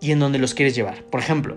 y 0.00 0.12
en 0.12 0.18
donde 0.18 0.38
los 0.38 0.54
quieres 0.54 0.74
llevar. 0.74 1.02
Por 1.04 1.20
ejemplo, 1.20 1.56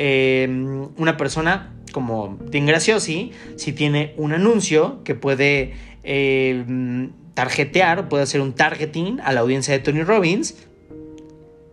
Em, 0.00 0.90
una 0.96 1.16
persona 1.16 1.74
como 1.92 2.38
Tim 2.52 2.66
Graciosi, 2.66 3.32
si 3.56 3.72
tiene 3.72 4.14
un 4.16 4.32
anuncio 4.32 5.02
que 5.02 5.16
puede 5.16 5.72
em, 6.04 7.10
targetear, 7.34 8.08
puede 8.08 8.22
hacer 8.22 8.40
un 8.40 8.52
targeting 8.52 9.18
a 9.24 9.32
la 9.32 9.40
audiencia 9.40 9.74
de 9.74 9.80
Tony 9.80 10.04
Robbins, 10.04 10.54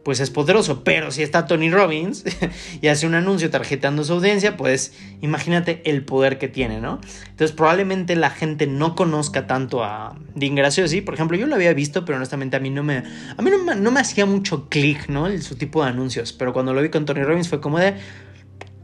pues 0.05 0.19
es 0.19 0.29
poderoso. 0.29 0.83
Pero 0.83 1.09
si 1.09 1.23
está 1.23 1.47
Tony 1.47 1.71
Robbins 1.71 2.23
y 2.81 2.87
hace 2.87 3.07
un 3.07 3.15
anuncio 3.15 3.49
tarjetando 3.49 4.03
su 4.03 4.13
audiencia, 4.13 4.55
pues 4.55 4.93
imagínate 5.21 5.81
el 5.83 6.05
poder 6.05 6.37
que 6.37 6.47
tiene, 6.47 6.79
¿no? 6.79 7.01
Entonces 7.27 7.53
probablemente 7.53 8.15
la 8.15 8.29
gente 8.29 8.67
no 8.67 8.95
conozca 8.95 9.47
tanto 9.47 9.83
a 9.83 10.15
Dean 10.35 10.53
Graciosi. 10.53 11.01
Por 11.01 11.15
ejemplo, 11.15 11.35
yo 11.35 11.47
lo 11.47 11.55
había 11.55 11.73
visto, 11.73 12.05
pero 12.05 12.17
honestamente 12.17 12.55
a 12.55 12.59
mí 12.59 12.69
no 12.69 12.83
me, 12.83 12.97
a 13.35 13.41
mí 13.41 13.49
no 13.49 13.91
me, 13.91 13.99
hacía 13.99 14.27
mucho 14.27 14.69
clic, 14.69 15.09
¿no? 15.09 15.25
su 15.39 15.55
tipo 15.55 15.83
de 15.83 15.89
anuncios. 15.89 16.33
Pero 16.33 16.53
cuando 16.53 16.75
lo 16.75 16.83
vi 16.83 16.89
con 16.89 17.05
Tony 17.05 17.23
Robbins 17.23 17.49
fue 17.49 17.59
como 17.59 17.79
de, 17.79 17.95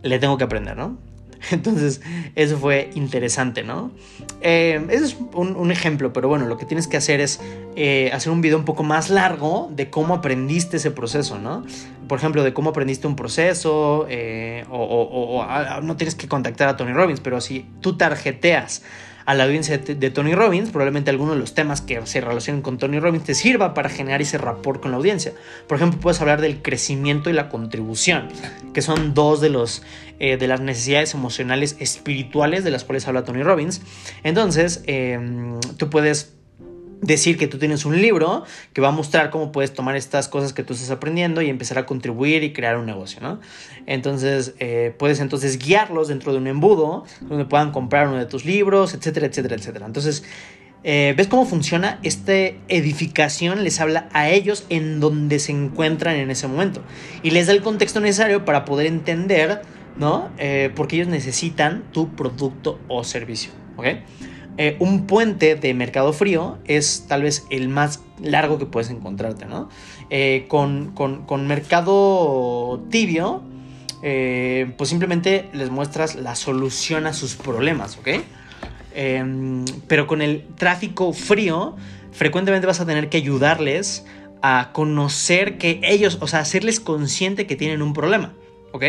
le 0.01 0.17
tengo 0.17 0.39
que 0.39 0.43
aprender, 0.43 0.75
¿no? 0.75 1.10
Entonces, 1.51 2.01
eso 2.35 2.57
fue 2.57 2.89
interesante, 2.93 3.63
¿no? 3.63 3.91
Eh, 4.41 4.85
ese 4.89 5.05
es 5.05 5.17
un, 5.33 5.71
ejemplo, 5.71 6.13
pero 6.13 6.27
bueno, 6.27 6.45
lo 6.45 6.57
que 6.57 6.65
tienes 6.65 6.87
que 6.87 6.97
hacer 6.97 7.19
es 7.19 7.39
eh, 7.75 8.11
hacer 8.13 8.31
un 8.31 8.41
video 8.41 8.57
un 8.57 8.65
poco 8.65 8.83
más 8.83 9.09
largo 9.09 9.69
de 9.73 9.89
cómo 9.89 10.13
aprendiste 10.13 10.77
ese 10.77 10.91
proceso, 10.91 11.39
¿no? 11.39 11.65
Por 12.07 12.19
ejemplo, 12.19 12.43
de 12.43 12.53
cómo 12.53 12.71
aprendiste 12.71 13.07
un 13.07 13.15
proceso, 13.15 14.05
eh, 14.09 14.65
o, 14.69 15.45
no 15.81 15.95
tienes 15.95 16.15
que 16.15 16.27
contactar 16.27 16.67
a 16.69 16.77
Tony 16.77 16.93
Robbins, 16.93 17.21
pero 17.21 17.41
si 17.41 17.65
tú 17.81 17.97
tarjeteas 17.97 18.83
a 19.25 19.33
la 19.33 19.43
audiencia 19.43 19.77
de, 19.77 20.09
Tony 20.09 20.33
Robbins, 20.33 20.69
probablemente 20.69 21.09
alguno 21.09 21.33
de 21.33 21.39
los 21.39 21.53
temas 21.53 21.81
que 21.81 22.05
se 22.05 22.21
relacionen 22.21 22.61
con 22.61 22.77
Tony 22.77 22.99
Robbins 22.99 23.23
te 23.25 23.35
sirva 23.35 23.73
para 23.73 23.89
generar 23.89 24.21
ese 24.21 24.37
rapport 24.37 24.81
con 24.81 24.91
la 24.91 24.97
audiencia. 24.97 25.33
Por 25.67 25.77
ejemplo, 25.77 25.99
puedes 25.99 26.21
hablar 26.21 26.41
del 26.41 26.61
crecimiento 26.61 27.29
y 27.29 27.33
la 27.33 27.49
contribución, 27.49 28.29
que 28.73 28.81
son 28.81 29.13
dos 29.13 29.41
de, 29.41 29.49
los, 29.49 29.83
eh, 30.19 30.37
de 30.37 30.47
las 30.47 30.61
necesidades 30.61 31.13
emocionales 31.13 31.75
espirituales 31.79 32.63
de 32.63 32.71
las 32.71 32.83
cuales 32.83 33.07
habla 33.07 33.23
Tony 33.23 33.43
Robbins. 33.43 33.81
Entonces, 34.23 34.83
em, 34.87 35.59
tú 35.77 35.89
puedes 35.89 36.33
decir 37.01 37.37
que 37.37 37.47
tú 37.47 37.57
tienes 37.57 37.83
un 37.85 37.99
libro 37.99 38.43
que 38.73 38.81
va 38.81 38.89
a 38.89 38.91
mostrar 38.91 39.31
cómo 39.31 39.51
puedes 39.51 39.73
tomar 39.73 39.95
estas 39.95 40.27
cosas 40.27 40.53
que 40.53 40.63
tú 40.63 40.73
estás 40.73 40.91
aprendiendo 40.91 41.41
y 41.41 41.49
empezar 41.49 41.77
a 41.79 41.85
contribuir 41.85 42.43
y 42.43 42.53
crear 42.53 42.77
un 42.77 42.85
negocio, 42.85 43.19
¿no? 43.21 43.39
Entonces, 43.87 44.53
eh, 44.59 44.93
puedes 44.97 45.19
entonces 45.19 45.57
guiarlos 45.57 46.07
dentro 46.07 46.31
de 46.31 46.37
un 46.37 46.47
embudo 46.47 47.05
donde 47.21 47.45
puedan 47.45 47.71
comprar 47.71 48.07
uno 48.07 48.17
de 48.17 48.27
tus 48.27 48.45
libros, 48.45 48.93
etcétera, 48.93 49.27
etcétera, 49.27 49.55
etcétera. 49.55 49.85
Entonces, 49.87 50.23
eh, 50.83 51.13
¿ves 51.17 51.27
cómo 51.27 51.45
funciona? 51.45 51.99
Esta 52.03 52.33
edificación 52.33 53.63
les 53.63 53.79
habla 53.79 54.09
a 54.13 54.29
ellos 54.29 54.65
en 54.69 54.99
donde 54.99 55.39
se 55.39 55.51
encuentran 55.51 56.15
en 56.15 56.31
ese 56.31 56.47
momento 56.47 56.81
y 57.23 57.31
les 57.31 57.47
da 57.47 57.53
el 57.53 57.61
contexto 57.61 57.99
necesario 57.99 58.45
para 58.45 58.65
poder 58.65 58.87
entender, 58.87 59.61
¿no? 59.97 60.29
Eh, 60.37 60.71
porque 60.75 60.95
ellos 60.95 61.07
necesitan 61.07 61.83
tu 61.91 62.15
producto 62.15 62.79
o 62.87 63.03
servicio, 63.03 63.51
¿ok? 63.77 63.87
Eh, 64.63 64.75
un 64.77 65.07
puente 65.07 65.55
de 65.55 65.73
mercado 65.73 66.13
frío 66.13 66.59
es 66.65 67.05
tal 67.07 67.23
vez 67.23 67.47
el 67.49 67.67
más 67.67 68.03
largo 68.21 68.59
que 68.59 68.67
puedes 68.67 68.91
encontrarte, 68.91 69.47
¿no? 69.47 69.69
Eh, 70.11 70.45
con, 70.47 70.93
mercado 71.47 72.79
tibio, 72.91 73.41
eh, 74.03 74.71
pues 74.77 74.91
simplemente 74.91 75.49
les 75.53 75.71
muestras 75.71 76.13
la 76.13 76.35
solución 76.35 77.07
a 77.07 77.13
sus 77.13 77.33
problemas, 77.33 77.97
¿ok? 77.97 78.09
Em, 78.93 79.65
pero 79.87 80.05
con 80.05 80.21
el 80.21 80.45
tráfico 80.57 81.11
frío, 81.11 81.75
frecuentemente 82.11 82.67
vas 82.67 82.81
a 82.81 82.85
tener 82.85 83.09
que 83.09 83.17
ayudarles 83.17 84.05
a 84.43 84.69
conocer 84.73 85.57
que 85.57 85.79
ellos, 85.81 86.19
o 86.21 86.27
sea, 86.27 86.37
hacerles 86.37 86.79
consciente 86.79 87.47
que 87.47 87.55
tienen 87.55 87.81
un 87.81 87.93
problema, 87.93 88.33
¿ok? 88.73 88.83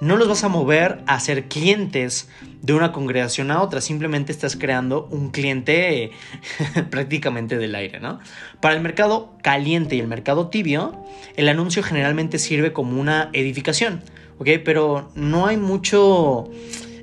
No 0.00 0.16
los 0.16 0.28
vas 0.28 0.44
a 0.44 0.48
mover 0.48 1.02
a 1.06 1.20
ser 1.20 1.48
clientes 1.48 2.28
de 2.62 2.72
una 2.72 2.92
congregación 2.92 3.50
a 3.50 3.62
otra, 3.62 3.80
simplemente 3.80 4.32
estás 4.32 4.56
creando 4.56 5.06
un 5.10 5.30
cliente 5.30 6.10
prácticamente 6.90 7.58
del 7.58 7.74
aire, 7.74 8.00
¿no? 8.00 8.18
Para 8.60 8.74
el 8.74 8.80
mercado 8.80 9.34
caliente 9.42 9.96
y 9.96 10.00
el 10.00 10.08
mercado 10.08 10.48
tibio, 10.48 11.04
el 11.36 11.48
anuncio 11.48 11.82
generalmente 11.82 12.38
sirve 12.38 12.72
como 12.72 12.98
una 13.00 13.30
edificación, 13.32 14.02
¿ok? 14.38 14.48
Pero 14.64 15.10
no 15.14 15.46
hay 15.46 15.56
mucho... 15.56 16.50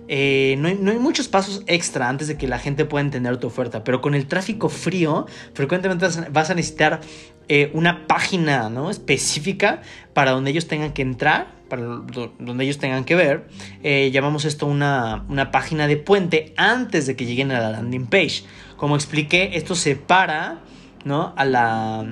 Eh, 0.10 0.56
no, 0.58 0.70
hay, 0.70 1.00
muchos 1.00 1.28
pasos 1.28 1.64
extra 1.68 2.08
antes 2.08 2.30
de 2.30 2.38
que 2.38 2.48
la 2.48 2.60
gente 2.60 2.86
pueda 2.86 3.04
entender 3.04 3.36
tu 3.38 3.48
oferta, 3.48 3.84
pero 3.84 4.00
con 4.00 4.16
el 4.16 4.26
tráfico 4.26 4.70
frío, 4.70 5.26
frecuentemente 5.54 6.08
vas 6.32 6.50
a 6.50 6.54
necesitar 6.54 7.02
eh, 7.50 7.72
una 7.74 8.08
página 8.08 8.70
¿no? 8.70 8.90
específica 8.90 9.82
para 10.14 10.32
donde 10.32 10.52
ellos 10.52 10.70
tengan 10.70 10.94
que 10.94 11.02
entrar 11.02 11.57
para 11.70 11.84
donde 11.84 12.64
ellos 12.64 12.78
tengan 12.78 13.04
que 13.04 13.16
ver. 13.16 13.48
Eh, 13.84 14.10
llamamos 14.12 14.46
esto 14.46 14.66
una, 14.66 15.26
página 15.52 15.88
de 15.88 15.98
puente 15.98 16.54
antes 16.58 17.08
de 17.08 17.16
que 17.16 17.26
lleguen 17.26 17.52
a 17.52 17.60
la 17.60 17.72
landing 17.72 18.08
page. 18.08 18.44
Como 18.76 18.96
expliqué, 18.96 19.52
esto 19.54 19.76
separa 19.76 20.60
¿no? 21.06 21.34
a, 21.36 21.46
la, 21.46 22.06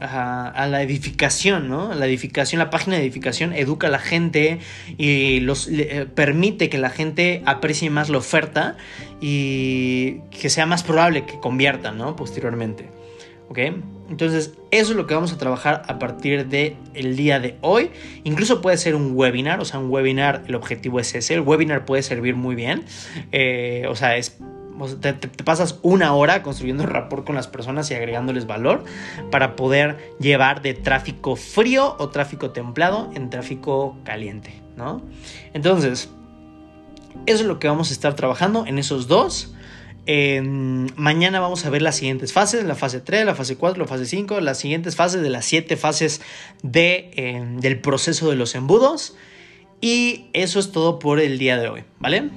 a, 0.00 0.66
la 0.66 0.82
edificación, 0.82 1.68
¿no? 1.68 1.94
La 1.94 2.06
edificación, 2.06 2.58
la 2.58 2.70
página 2.70 2.96
de 2.96 3.02
edificación 3.02 3.52
educa 3.52 3.86
a 3.86 3.90
la 3.90 3.98
gente 3.98 4.58
y 4.98 5.40
los 5.40 5.68
eh, 5.68 6.06
permite 6.14 6.68
que 6.68 6.78
la 6.78 6.90
gente 6.90 7.42
aprecie 7.46 7.90
más 7.90 8.10
la 8.10 8.18
oferta 8.18 8.76
y 9.20 10.20
que 10.30 10.50
sea 10.50 10.66
más 10.66 10.82
probable 10.82 11.24
que 11.24 11.38
conviertan, 11.40 11.98
¿no? 11.98 12.16
Posteriormente. 12.16 12.88
¿ok? 13.50 13.58
Entonces, 14.10 14.54
eso 14.72 14.90
es 14.90 14.96
lo 14.96 15.06
que 15.06 15.14
vamos 15.14 15.32
a 15.32 15.38
trabajar 15.38 15.82
a 15.86 15.98
partir 15.98 16.48
del 16.48 16.76
el 16.94 17.16
día 17.16 17.38
de 17.38 17.56
hoy. 17.62 17.90
Incluso 18.24 18.60
puede 18.60 18.76
ser 18.76 18.96
un 18.96 19.12
webinar, 19.14 19.60
o 19.60 19.64
sea, 19.64 19.78
un 19.78 19.88
webinar, 19.88 20.42
el 20.48 20.56
objetivo 20.56 20.98
es 20.98 21.14
ese. 21.14 21.34
El 21.34 21.40
webinar 21.40 21.84
puede 21.84 22.02
servir 22.02 22.34
muy 22.34 22.56
bien, 22.56 22.84
eh, 23.30 23.86
o 23.88 23.94
sea, 23.94 24.16
es 24.16 24.36
te, 25.00 25.12
pasas 25.44 25.78
una 25.82 26.14
hora 26.14 26.42
construyendo 26.42 26.86
rapport 26.86 27.26
con 27.26 27.34
las 27.34 27.46
personas 27.46 27.90
y 27.90 27.94
agregándoles 27.94 28.46
valor 28.46 28.84
para 29.30 29.56
poder 29.56 30.14
llevar 30.18 30.62
de 30.62 30.74
tráfico 30.74 31.36
frío 31.36 31.96
o 31.98 32.08
tráfico 32.08 32.50
templado 32.50 33.10
en 33.14 33.30
tráfico 33.30 33.96
caliente, 34.04 34.60
¿no? 34.76 35.02
Entonces, 35.52 36.08
eso 37.26 37.42
es 37.42 37.46
lo 37.46 37.58
que 37.58 37.68
vamos 37.68 37.90
a 37.90 37.92
estar 37.92 38.14
trabajando 38.14 38.66
en 38.66 38.78
esos 38.78 39.06
dos. 39.06 39.54
Mañana 40.06 41.40
vamos 41.40 41.64
a 41.64 41.70
ver 41.70 41.82
las 41.82 41.96
siguientes 41.96 42.32
fases, 42.32 42.64
la 42.64 42.74
fase 42.74 43.00
3, 43.00 43.24
la 43.24 43.34
fase 43.34 43.56
4, 43.56 43.82
la 43.82 43.88
fase 43.88 44.06
5, 44.06 44.40
las 44.40 44.58
siguientes 44.58 44.96
fases 44.96 45.22
de 45.22 45.30
las 45.30 45.44
7 45.44 45.76
fases 45.76 46.20
de, 46.62 47.10
em, 47.14 47.60
del 47.60 47.80
proceso 47.80 48.30
de 48.30 48.36
los 48.36 48.54
embudos. 48.54 49.16
Y 49.80 50.26
eso 50.32 50.58
es 50.58 50.72
todo 50.72 50.98
por 50.98 51.20
el 51.20 51.38
día 51.38 51.56
de 51.56 51.68
hoy, 51.68 51.84
¿vale? 51.98 52.30